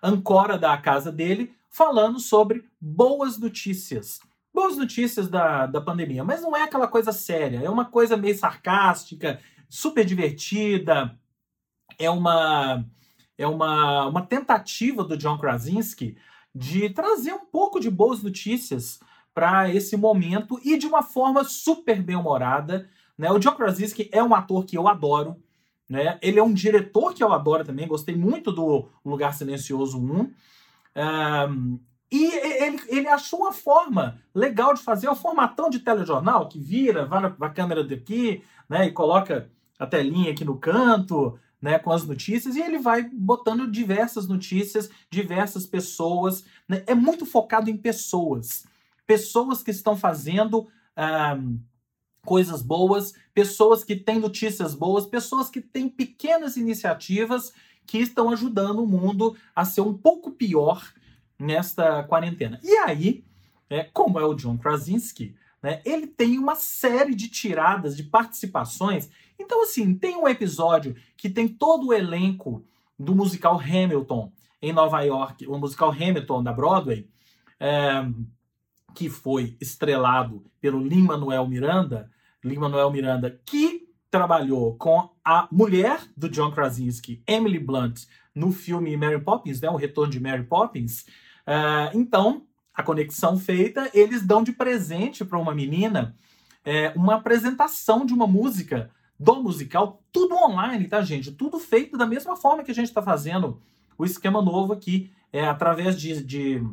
ancora 0.01 0.57
da 0.57 0.77
casa 0.77 1.11
dele, 1.11 1.53
falando 1.69 2.19
sobre 2.19 2.63
boas 2.79 3.37
notícias. 3.39 4.19
Boas 4.53 4.77
notícias 4.77 5.27
da, 5.27 5.65
da 5.65 5.81
pandemia, 5.81 6.23
mas 6.23 6.41
não 6.41 6.55
é 6.55 6.63
aquela 6.63 6.87
coisa 6.87 7.11
séria, 7.11 7.59
é 7.63 7.69
uma 7.69 7.85
coisa 7.85 8.15
meio 8.15 8.37
sarcástica, 8.37 9.39
super 9.67 10.05
divertida, 10.05 11.17
é 11.97 12.09
uma 12.09 12.85
é 13.37 13.47
uma, 13.47 14.05
uma 14.07 14.21
tentativa 14.21 15.03
do 15.03 15.17
John 15.17 15.37
Krasinski 15.37 16.17
de 16.53 16.89
trazer 16.89 17.33
um 17.33 17.45
pouco 17.45 17.79
de 17.79 17.89
boas 17.89 18.21
notícias 18.21 18.99
para 19.33 19.73
esse 19.73 19.97
momento 19.97 20.59
e 20.63 20.77
de 20.77 20.85
uma 20.85 21.01
forma 21.01 21.43
super 21.43 22.01
bem-humorada. 22.01 22.87
Né? 23.17 23.31
O 23.31 23.39
John 23.39 23.55
Krasinski 23.55 24.09
é 24.11 24.21
um 24.21 24.35
ator 24.35 24.65
que 24.65 24.77
eu 24.77 24.87
adoro. 24.87 25.41
Né? 25.89 26.19
Ele 26.21 26.39
é 26.39 26.43
um 26.43 26.53
diretor 26.53 27.13
que 27.13 27.23
eu 27.23 27.33
adoro 27.33 27.65
também. 27.65 27.87
Gostei 27.87 28.15
muito 28.15 28.51
do 28.51 28.87
Lugar 29.03 29.33
Silencioso 29.33 29.99
1. 29.99 30.31
Um, 30.95 31.79
e 32.15 32.25
ele, 32.63 32.81
ele 32.87 33.07
achou 33.07 33.39
uma 33.39 33.51
forma 33.51 34.19
legal 34.33 34.73
de 34.73 34.81
fazer 34.81 35.09
o 35.09 35.15
formatão 35.15 35.69
de 35.69 35.79
telejornal, 35.79 36.47
que 36.47 36.59
vira, 36.59 37.05
vai 37.05 37.21
na, 37.21 37.35
a 37.41 37.49
câmera 37.49 37.83
daqui, 37.83 38.43
né, 38.69 38.87
e 38.87 38.91
coloca 38.91 39.49
a 39.79 39.87
telinha 39.87 40.31
aqui 40.31 40.45
no 40.45 40.57
canto, 40.57 41.39
né, 41.61 41.79
com 41.79 41.91
as 41.91 42.05
notícias, 42.05 42.55
e 42.55 42.61
ele 42.61 42.77
vai 42.77 43.03
botando 43.11 43.69
diversas 43.69 44.27
notícias, 44.27 44.89
diversas 45.09 45.65
pessoas. 45.65 46.45
Né, 46.67 46.83
é 46.85 46.93
muito 46.93 47.25
focado 47.25 47.69
em 47.69 47.77
pessoas 47.77 48.65
pessoas 49.05 49.61
que 49.61 49.71
estão 49.71 49.95
fazendo 49.95 50.67
um, 51.37 51.59
coisas 52.25 52.61
boas, 52.61 53.13
pessoas 53.33 53.83
que 53.83 53.95
têm 53.95 54.19
notícias 54.19 54.73
boas, 54.73 55.05
pessoas 55.05 55.49
que 55.49 55.61
têm 55.61 55.89
pequenas 55.89 56.55
iniciativas 56.57 57.53
que 57.85 57.97
estão 57.97 58.29
ajudando 58.29 58.79
o 58.79 58.87
mundo 58.87 59.35
a 59.55 59.65
ser 59.65 59.81
um 59.81 59.93
pouco 59.93 60.31
pior 60.31 60.93
nesta 61.39 62.03
quarentena. 62.03 62.59
E 62.63 62.77
aí, 62.77 63.23
é, 63.69 63.83
como 63.83 64.19
é 64.19 64.25
o 64.25 64.33
John 64.33 64.57
Krasinski, 64.57 65.35
né, 65.61 65.81
ele 65.85 66.07
tem 66.07 66.37
uma 66.37 66.55
série 66.55 67.15
de 67.15 67.29
tiradas, 67.29 67.95
de 67.95 68.03
participações. 68.03 69.09
Então, 69.39 69.63
assim, 69.63 69.95
tem 69.95 70.15
um 70.15 70.27
episódio 70.27 70.95
que 71.17 71.29
tem 71.29 71.47
todo 71.47 71.87
o 71.87 71.93
elenco 71.93 72.65
do 72.97 73.15
musical 73.15 73.59
Hamilton 73.59 74.31
em 74.61 74.71
Nova 74.71 75.01
York, 75.01 75.47
o 75.47 75.57
musical 75.57 75.91
Hamilton 75.91 76.43
da 76.43 76.53
Broadway. 76.53 77.07
É, 77.59 78.05
que 78.93 79.09
foi 79.09 79.57
estrelado 79.59 80.45
pelo 80.61 80.79
Lin-Manuel 80.79 81.47
Miranda, 81.47 82.09
Lin-Manuel 82.43 82.91
Miranda, 82.91 83.41
que 83.45 83.89
trabalhou 84.09 84.75
com 84.75 85.09
a 85.25 85.47
mulher 85.51 86.01
do 86.15 86.29
John 86.29 86.51
Krasinski, 86.51 87.23
Emily 87.25 87.59
Blunt, 87.59 88.05
no 88.35 88.51
filme 88.51 88.95
Mary 88.95 89.19
Poppins, 89.19 89.59
né, 89.59 89.69
o 89.69 89.75
retorno 89.75 90.11
de 90.11 90.19
Mary 90.19 90.43
Poppins. 90.43 91.05
Uh, 91.47 91.97
então, 91.97 92.43
a 92.73 92.81
conexão 92.81 93.37
feita, 93.37 93.89
eles 93.93 94.25
dão 94.25 94.43
de 94.43 94.51
presente 94.51 95.23
para 95.23 95.37
uma 95.37 95.53
menina 95.53 96.15
é, 96.65 96.93
uma 96.95 97.15
apresentação 97.15 98.05
de 98.05 98.13
uma 98.13 98.25
música 98.25 98.89
do 99.19 99.43
musical, 99.43 100.01
tudo 100.11 100.35
online, 100.35 100.87
tá, 100.87 101.01
gente? 101.01 101.31
Tudo 101.31 101.59
feito 101.59 101.97
da 101.97 102.05
mesma 102.05 102.35
forma 102.35 102.63
que 102.63 102.71
a 102.71 102.75
gente 102.75 102.87
está 102.87 103.01
fazendo 103.01 103.61
o 103.97 104.05
esquema 104.05 104.41
novo 104.41 104.73
aqui, 104.73 105.11
é, 105.31 105.45
através 105.45 105.99
de, 105.99 106.23
de 106.23 106.63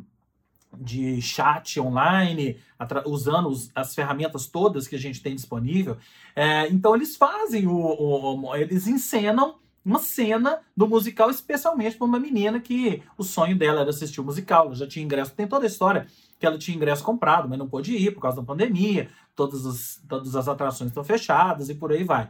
de 0.79 1.21
chat 1.21 1.79
online, 1.79 2.57
usando 3.05 3.49
os, 3.49 3.69
as 3.75 3.93
ferramentas 3.93 4.47
todas 4.47 4.87
que 4.87 4.95
a 4.95 4.99
gente 4.99 5.21
tem 5.21 5.35
disponível. 5.35 5.97
É, 6.35 6.69
então 6.69 6.95
eles 6.95 7.15
fazem 7.17 7.67
o, 7.67 7.75
o, 7.75 8.55
eles 8.55 8.87
encenam 8.87 9.55
uma 9.83 9.99
cena 9.99 10.59
do 10.75 10.87
musical 10.87 11.29
especialmente 11.29 11.97
para 11.97 12.05
uma 12.05 12.19
menina 12.19 12.59
que 12.59 13.01
o 13.17 13.23
sonho 13.23 13.57
dela 13.57 13.81
era 13.81 13.89
assistir 13.89 14.21
o 14.21 14.23
musical, 14.23 14.67
ela 14.67 14.75
já 14.75 14.87
tinha 14.87 15.03
ingresso, 15.03 15.33
tem 15.33 15.47
toda 15.47 15.65
a 15.65 15.67
história 15.67 16.07
que 16.39 16.45
ela 16.45 16.57
tinha 16.57 16.75
ingresso 16.75 17.03
comprado, 17.03 17.49
mas 17.49 17.57
não 17.57 17.67
pôde 17.67 17.95
ir 17.95 18.11
por 18.11 18.21
causa 18.21 18.37
da 18.37 18.45
pandemia, 18.45 19.09
todas 19.35 19.65
as, 19.65 20.01
todas 20.07 20.35
as 20.35 20.47
atrações 20.47 20.89
estão 20.89 21.03
fechadas 21.03 21.69
e 21.69 21.75
por 21.75 21.91
aí 21.91 22.03
vai. 22.03 22.29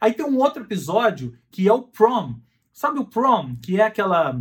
Aí 0.00 0.12
tem 0.12 0.26
um 0.26 0.38
outro 0.38 0.62
episódio 0.62 1.36
que 1.50 1.68
é 1.68 1.72
o 1.72 1.82
prom. 1.82 2.34
Sabe 2.72 2.98
o 2.98 3.04
prom, 3.04 3.54
que 3.56 3.80
é 3.80 3.84
aquela 3.84 4.40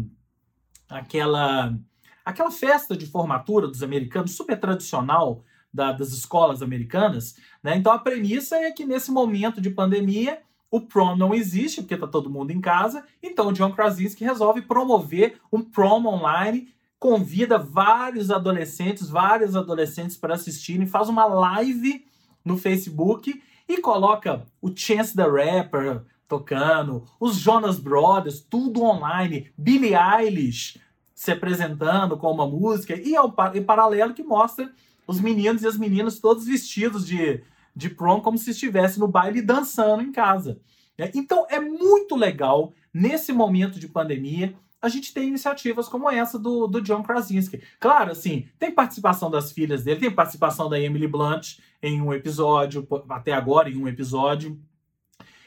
aquela 0.89 1.78
aquela 2.24 2.51
festa 2.51 2.95
de 2.95 3.05
formatura 3.05 3.68
dos 3.68 3.84
americanos 3.84 4.36
super 4.36 4.59
tradicional 4.59 5.43
da, 5.74 5.91
das 5.91 6.09
escolas 6.09 6.62
americanas, 6.62 7.36
né? 7.64 7.78
Então 7.78 7.91
a 7.91 7.99
premissa 7.99 8.55
é 8.57 8.72
que 8.72 8.86
nesse 8.86 9.12
momento 9.12 9.62
de 9.62 9.70
pandemia 9.70 10.41
o 10.72 10.80
prom 10.80 11.17
não 11.17 11.36
existe 11.36 11.82
porque 11.82 11.95
está 11.95 12.07
todo 12.07 12.30
mundo 12.30 12.51
em 12.51 12.61
casa. 12.61 13.05
Então 13.22 13.49
o 13.49 13.53
John 13.53 13.74
Krasinski 13.74 14.24
resolve 14.24 14.61
promover 14.61 15.38
um 15.51 15.61
prom 15.61 16.07
online, 16.07 16.74
convida 16.97 17.57
vários 17.57 18.32
adolescentes, 18.32 19.09
vários 19.09 19.55
adolescentes 19.55 20.15
para 20.15 20.36
assistirem, 20.36 20.88
faz 20.88 21.09
uma 21.09 21.26
live 21.26 22.05
no 22.43 22.57
Facebook 22.57 23.43
e 23.67 23.78
coloca 23.80 24.45
o 24.61 24.72
Chance 24.74 25.15
the 25.15 25.24
Rapper 25.24 26.03
tocando, 26.28 27.03
os 27.19 27.36
Jonas 27.36 27.78
Brothers, 27.78 28.39
tudo 28.39 28.84
online, 28.84 29.51
Billie 29.57 29.93
Eilish 29.93 30.80
se 31.13 31.32
apresentando 31.32 32.17
com 32.17 32.32
uma 32.32 32.47
música 32.47 32.95
e 32.95 33.13
é 33.13 33.22
um 33.22 33.30
paralelo 33.30 34.13
que 34.13 34.24
mostra 34.24 34.72
os 35.05 35.19
meninos 35.19 35.61
e 35.61 35.67
as 35.67 35.78
meninas 35.78 36.19
todos 36.19 36.45
vestidos 36.45 37.05
de, 37.05 37.43
de 37.76 37.89
prom 37.89 38.22
como 38.22 38.38
se 38.38 38.51
estivesse 38.51 38.99
no 38.99 39.07
baile 39.07 39.41
dançando 39.41 40.03
em 40.03 40.11
casa. 40.11 40.59
Né? 40.97 41.11
Então 41.13 41.45
é 41.49 41.59
muito 41.59 42.15
legal 42.15 42.74
nesse 42.93 43.32
momento 43.32 43.80
de 43.80 43.88
pandemia 43.88 44.55
a 44.82 44.89
gente 44.89 45.13
tem 45.13 45.28
iniciativas 45.28 45.88
como 45.88 46.09
essa 46.09 46.39
do, 46.39 46.65
do 46.65 46.82
John 46.82 47.03
Krasinski. 47.03 47.61
Claro, 47.80 48.11
assim, 48.11 48.47
tem 48.57 48.72
participação 48.72 49.30
das 49.30 49.51
filhas 49.51 49.84
dele, 49.84 49.99
tem 49.99 50.11
participação 50.11 50.67
da 50.67 50.80
Emily 50.80 51.07
Blunt 51.07 51.59
em 51.84 52.01
um 52.01 52.11
episódio, 52.11 52.88
até 53.07 53.32
agora 53.32 53.69
em 53.69 53.78
um 53.78 53.88
episódio. 53.88 54.59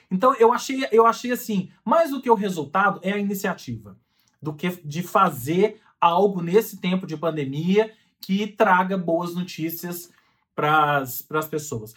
Então 0.09 0.35
eu 0.37 0.53
achei, 0.53 0.87
eu 0.93 1.05
achei 1.05 1.33
assim, 1.33 1.71
mais 1.85 2.11
do 2.11 2.23
que 2.23 2.31
o 2.31 2.35
resultado 2.35 3.01
é 3.03 3.13
a 3.13 3.19
iniciativa 3.19 3.99
do 4.41 4.53
que 4.53 4.71
de 4.85 5.03
fazer 5.03 5.81
algo 6.01 6.43
nesse 6.43 6.77
tempo 6.77 7.07
de 7.07 7.17
pandemia 7.17 7.91
que 8.21 8.47
traga 8.47 8.97
boas 8.97 9.35
notícias 9.35 10.11
para 10.55 10.99
as 11.01 11.49
pessoas. 11.49 11.95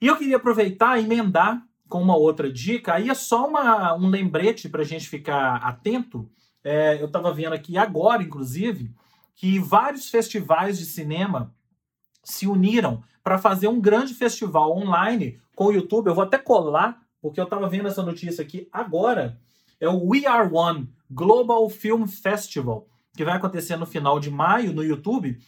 E 0.00 0.06
eu 0.06 0.16
queria 0.16 0.36
aproveitar 0.36 0.98
e 0.98 1.04
emendar 1.04 1.62
com 1.88 2.00
uma 2.00 2.16
outra 2.16 2.50
dica. 2.50 2.94
Aí 2.94 3.10
é 3.10 3.14
só 3.14 3.46
uma, 3.46 3.94
um 3.94 4.08
lembrete 4.08 4.68
para 4.68 4.80
a 4.80 4.84
gente 4.84 5.08
ficar 5.08 5.56
atento. 5.56 6.28
É, 6.64 7.00
eu 7.00 7.06
estava 7.06 7.32
vendo 7.32 7.52
aqui 7.52 7.76
agora, 7.76 8.22
inclusive, 8.22 8.94
que 9.34 9.58
vários 9.58 10.08
festivais 10.08 10.78
de 10.78 10.86
cinema 10.86 11.54
se 12.24 12.46
uniram 12.46 13.02
para 13.22 13.38
fazer 13.38 13.68
um 13.68 13.80
grande 13.80 14.14
festival 14.14 14.76
online 14.76 15.38
com 15.54 15.66
o 15.66 15.72
YouTube. 15.72 16.06
Eu 16.06 16.14
vou 16.14 16.24
até 16.24 16.38
colar, 16.38 17.00
porque 17.20 17.38
eu 17.38 17.44
estava 17.44 17.68
vendo 17.68 17.88
essa 17.88 18.02
notícia 18.02 18.42
aqui 18.42 18.68
agora. 18.72 19.38
É 19.78 19.88
o 19.88 20.08
We 20.08 20.26
Are 20.26 20.48
One 20.50 20.88
Global 21.10 21.68
Film 21.68 22.06
Festival, 22.06 22.86
que 23.14 23.24
vai 23.24 23.36
acontecer 23.36 23.76
no 23.76 23.84
final 23.84 24.18
de 24.18 24.30
maio 24.30 24.72
no 24.72 24.82
YouTube. 24.82 25.38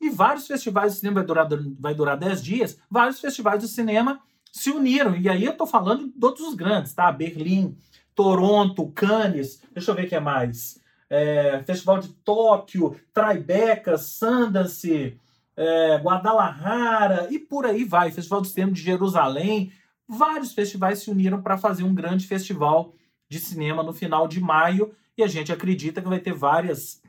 E 0.00 0.10
vários 0.10 0.46
festivais 0.46 0.92
de 0.92 1.00
cinema, 1.00 1.16
vai 1.16 1.24
durar, 1.24 1.48
vai 1.78 1.94
durar 1.94 2.16
10 2.16 2.42
dias, 2.42 2.78
vários 2.90 3.20
festivais 3.20 3.60
de 3.60 3.68
cinema 3.68 4.20
se 4.52 4.70
uniram. 4.70 5.16
E 5.16 5.28
aí 5.28 5.44
eu 5.44 5.56
tô 5.56 5.66
falando 5.66 6.06
de 6.06 6.12
todos 6.12 6.40
os 6.40 6.54
grandes, 6.54 6.92
tá? 6.94 7.10
Berlim, 7.10 7.76
Toronto, 8.14 8.86
Cannes, 8.88 9.62
deixa 9.72 9.90
eu 9.90 9.94
ver 9.94 10.06
o 10.06 10.08
que 10.08 10.14
é 10.14 10.20
mais. 10.20 10.80
É, 11.10 11.62
Festival 11.64 11.98
de 11.98 12.08
Tóquio, 12.08 12.98
Tribeca, 13.12 13.96
Sundance, 13.96 15.18
é, 15.56 15.96
Guadalajara 15.96 17.28
e 17.30 17.38
por 17.38 17.66
aí 17.66 17.84
vai. 17.84 18.10
Festival 18.10 18.40
de 18.40 18.48
Cinema 18.48 18.72
de 18.72 18.82
Jerusalém. 18.82 19.72
Vários 20.06 20.52
festivais 20.52 21.00
se 21.00 21.10
uniram 21.10 21.42
para 21.42 21.58
fazer 21.58 21.82
um 21.82 21.94
grande 21.94 22.26
festival 22.26 22.94
de 23.28 23.38
cinema 23.38 23.82
no 23.82 23.92
final 23.92 24.26
de 24.26 24.40
maio 24.40 24.94
e 25.16 25.22
a 25.22 25.26
gente 25.26 25.52
acredita 25.52 26.00
que 26.00 26.08
vai 26.08 26.20
ter 26.20 26.32
várias 26.32 27.02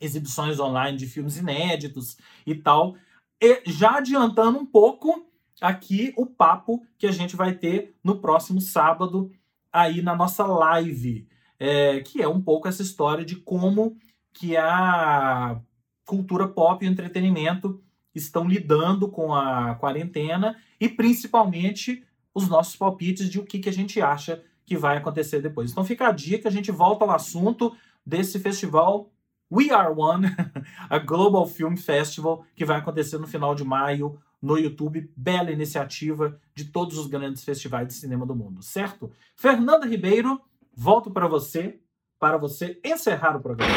exibições 0.00 0.58
online 0.58 0.96
de 0.96 1.06
filmes 1.06 1.36
inéditos 1.36 2.16
e 2.46 2.54
tal. 2.54 2.96
E 3.40 3.62
já 3.66 3.98
adiantando 3.98 4.58
um 4.58 4.66
pouco 4.66 5.26
aqui 5.60 6.12
o 6.16 6.26
papo 6.26 6.84
que 6.98 7.06
a 7.06 7.12
gente 7.12 7.36
vai 7.36 7.54
ter 7.54 7.94
no 8.02 8.18
próximo 8.18 8.60
sábado 8.60 9.30
aí 9.72 10.02
na 10.02 10.14
nossa 10.14 10.46
live, 10.46 11.26
é, 11.58 12.00
que 12.00 12.22
é 12.22 12.28
um 12.28 12.40
pouco 12.40 12.68
essa 12.68 12.82
história 12.82 13.24
de 13.24 13.36
como 13.36 13.96
que 14.32 14.56
a 14.56 15.60
cultura 16.04 16.46
pop 16.46 16.84
e 16.84 16.88
entretenimento 16.88 17.82
estão 18.14 18.48
lidando 18.48 19.08
com 19.08 19.34
a 19.34 19.74
quarentena 19.74 20.56
e 20.80 20.88
principalmente 20.88 22.04
os 22.34 22.48
nossos 22.48 22.76
palpites 22.76 23.28
de 23.28 23.38
o 23.38 23.44
que, 23.44 23.58
que 23.58 23.68
a 23.68 23.72
gente 23.72 24.00
acha 24.00 24.42
que 24.64 24.76
vai 24.76 24.96
acontecer 24.96 25.40
depois. 25.40 25.70
Então 25.70 25.84
fica 25.84 26.08
a 26.08 26.12
dica, 26.12 26.48
a 26.48 26.52
gente 26.52 26.70
volta 26.70 27.04
ao 27.04 27.10
assunto 27.10 27.74
desse 28.04 28.38
festival 28.38 29.10
We 29.50 29.70
Are 29.70 29.92
One, 29.96 30.26
a 30.90 30.98
Global 30.98 31.46
Film 31.46 31.76
Festival, 31.76 32.44
que 32.54 32.64
vai 32.64 32.78
acontecer 32.78 33.18
no 33.18 33.26
final 33.26 33.54
de 33.54 33.64
maio 33.64 34.18
no 34.42 34.58
YouTube. 34.58 35.10
Bela 35.16 35.50
iniciativa 35.50 36.38
de 36.54 36.64
todos 36.64 36.98
os 36.98 37.06
grandes 37.06 37.44
festivais 37.44 37.86
de 37.88 37.94
cinema 37.94 38.26
do 38.26 38.34
mundo, 38.34 38.62
certo? 38.62 39.10
Fernanda 39.36 39.86
Ribeiro, 39.86 40.40
volto 40.74 41.10
para 41.10 41.28
você, 41.28 41.78
para 42.18 42.36
você 42.36 42.78
encerrar 42.84 43.36
o 43.36 43.40
programa. 43.40 43.72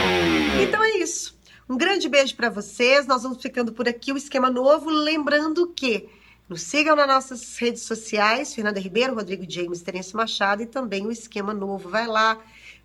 Então 0.61 0.83
é 0.83 0.97
isso. 0.97 1.37
Um 1.69 1.77
grande 1.77 2.09
beijo 2.09 2.35
para 2.35 2.49
vocês. 2.49 3.05
Nós 3.05 3.21
vamos 3.21 3.41
ficando 3.41 3.71
por 3.71 3.87
aqui 3.87 4.11
o 4.11 4.17
esquema 4.17 4.49
novo, 4.49 4.89
lembrando 4.89 5.67
que 5.67 6.09
nos 6.49 6.63
sigam 6.63 6.95
nas 6.95 7.07
nossas 7.07 7.57
redes 7.59 7.83
sociais, 7.83 8.55
Fernanda 8.55 8.79
Ribeiro, 8.79 9.13
Rodrigo 9.13 9.45
James, 9.47 9.83
Terence 9.83 10.15
Machado 10.15 10.63
e 10.63 10.65
também 10.65 11.05
o 11.05 11.11
esquema 11.11 11.53
novo. 11.53 11.89
Vai 11.89 12.07
lá, 12.07 12.39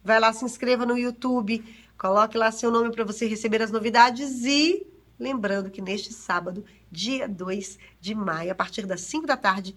vai 0.05 0.21
lá, 0.21 0.35
se 0.35 0.45
inscreva 0.45 0.85
no 0.85 0.99
YouTube 0.99 1.65
Coloque 1.99 2.37
lá 2.37 2.51
seu 2.51 2.71
nome 2.71 2.91
para 2.91 3.05
você 3.05 3.27
receber 3.27 3.63
as 3.63 3.71
novidades 3.71 4.45
e 4.45 4.87
lembrando 5.19 5.71
que 5.71 5.81
neste 5.81 6.13
sábado, 6.13 6.65
dia 6.91 7.29
2 7.29 7.79
de 8.01 8.15
maio, 8.15 8.53
a 8.53 8.55
partir 8.55 8.87
das 8.87 9.01
5 9.03 9.27
da 9.27 9.37
tarde, 9.37 9.75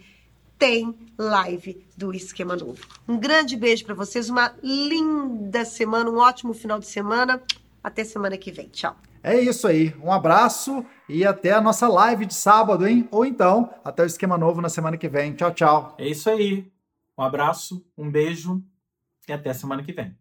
tem 0.57 0.97
live 1.17 1.85
do 1.95 2.13
Esquema 2.13 2.55
Novo. 2.55 2.83
Um 3.07 3.17
grande 3.17 3.55
beijo 3.55 3.85
para 3.85 3.93
vocês, 3.93 4.29
uma 4.29 4.53
linda 4.63 5.63
semana, 5.63 6.09
um 6.09 6.17
ótimo 6.17 6.53
final 6.53 6.79
de 6.79 6.87
semana. 6.87 7.41
Até 7.83 8.03
semana 8.03 8.37
que 8.37 8.51
vem. 8.51 8.67
Tchau. 8.69 8.97
É 9.23 9.39
isso 9.39 9.67
aí. 9.67 9.95
Um 10.01 10.11
abraço 10.11 10.85
e 11.07 11.25
até 11.25 11.51
a 11.51 11.61
nossa 11.61 11.87
live 11.87 12.25
de 12.25 12.33
sábado, 12.33 12.87
hein? 12.87 13.07
Ou 13.11 13.25
então, 13.25 13.69
até 13.83 14.03
o 14.03 14.05
Esquema 14.05 14.37
Novo 14.37 14.61
na 14.61 14.69
semana 14.69 14.97
que 14.97 15.07
vem. 15.07 15.33
Tchau, 15.33 15.53
tchau. 15.53 15.95
É 15.97 16.07
isso 16.07 16.29
aí. 16.29 16.71
Um 17.17 17.23
abraço, 17.23 17.85
um 17.97 18.09
beijo 18.09 18.63
e 19.27 19.33
até 19.33 19.53
semana 19.53 19.83
que 19.83 19.91
vem. 19.91 20.15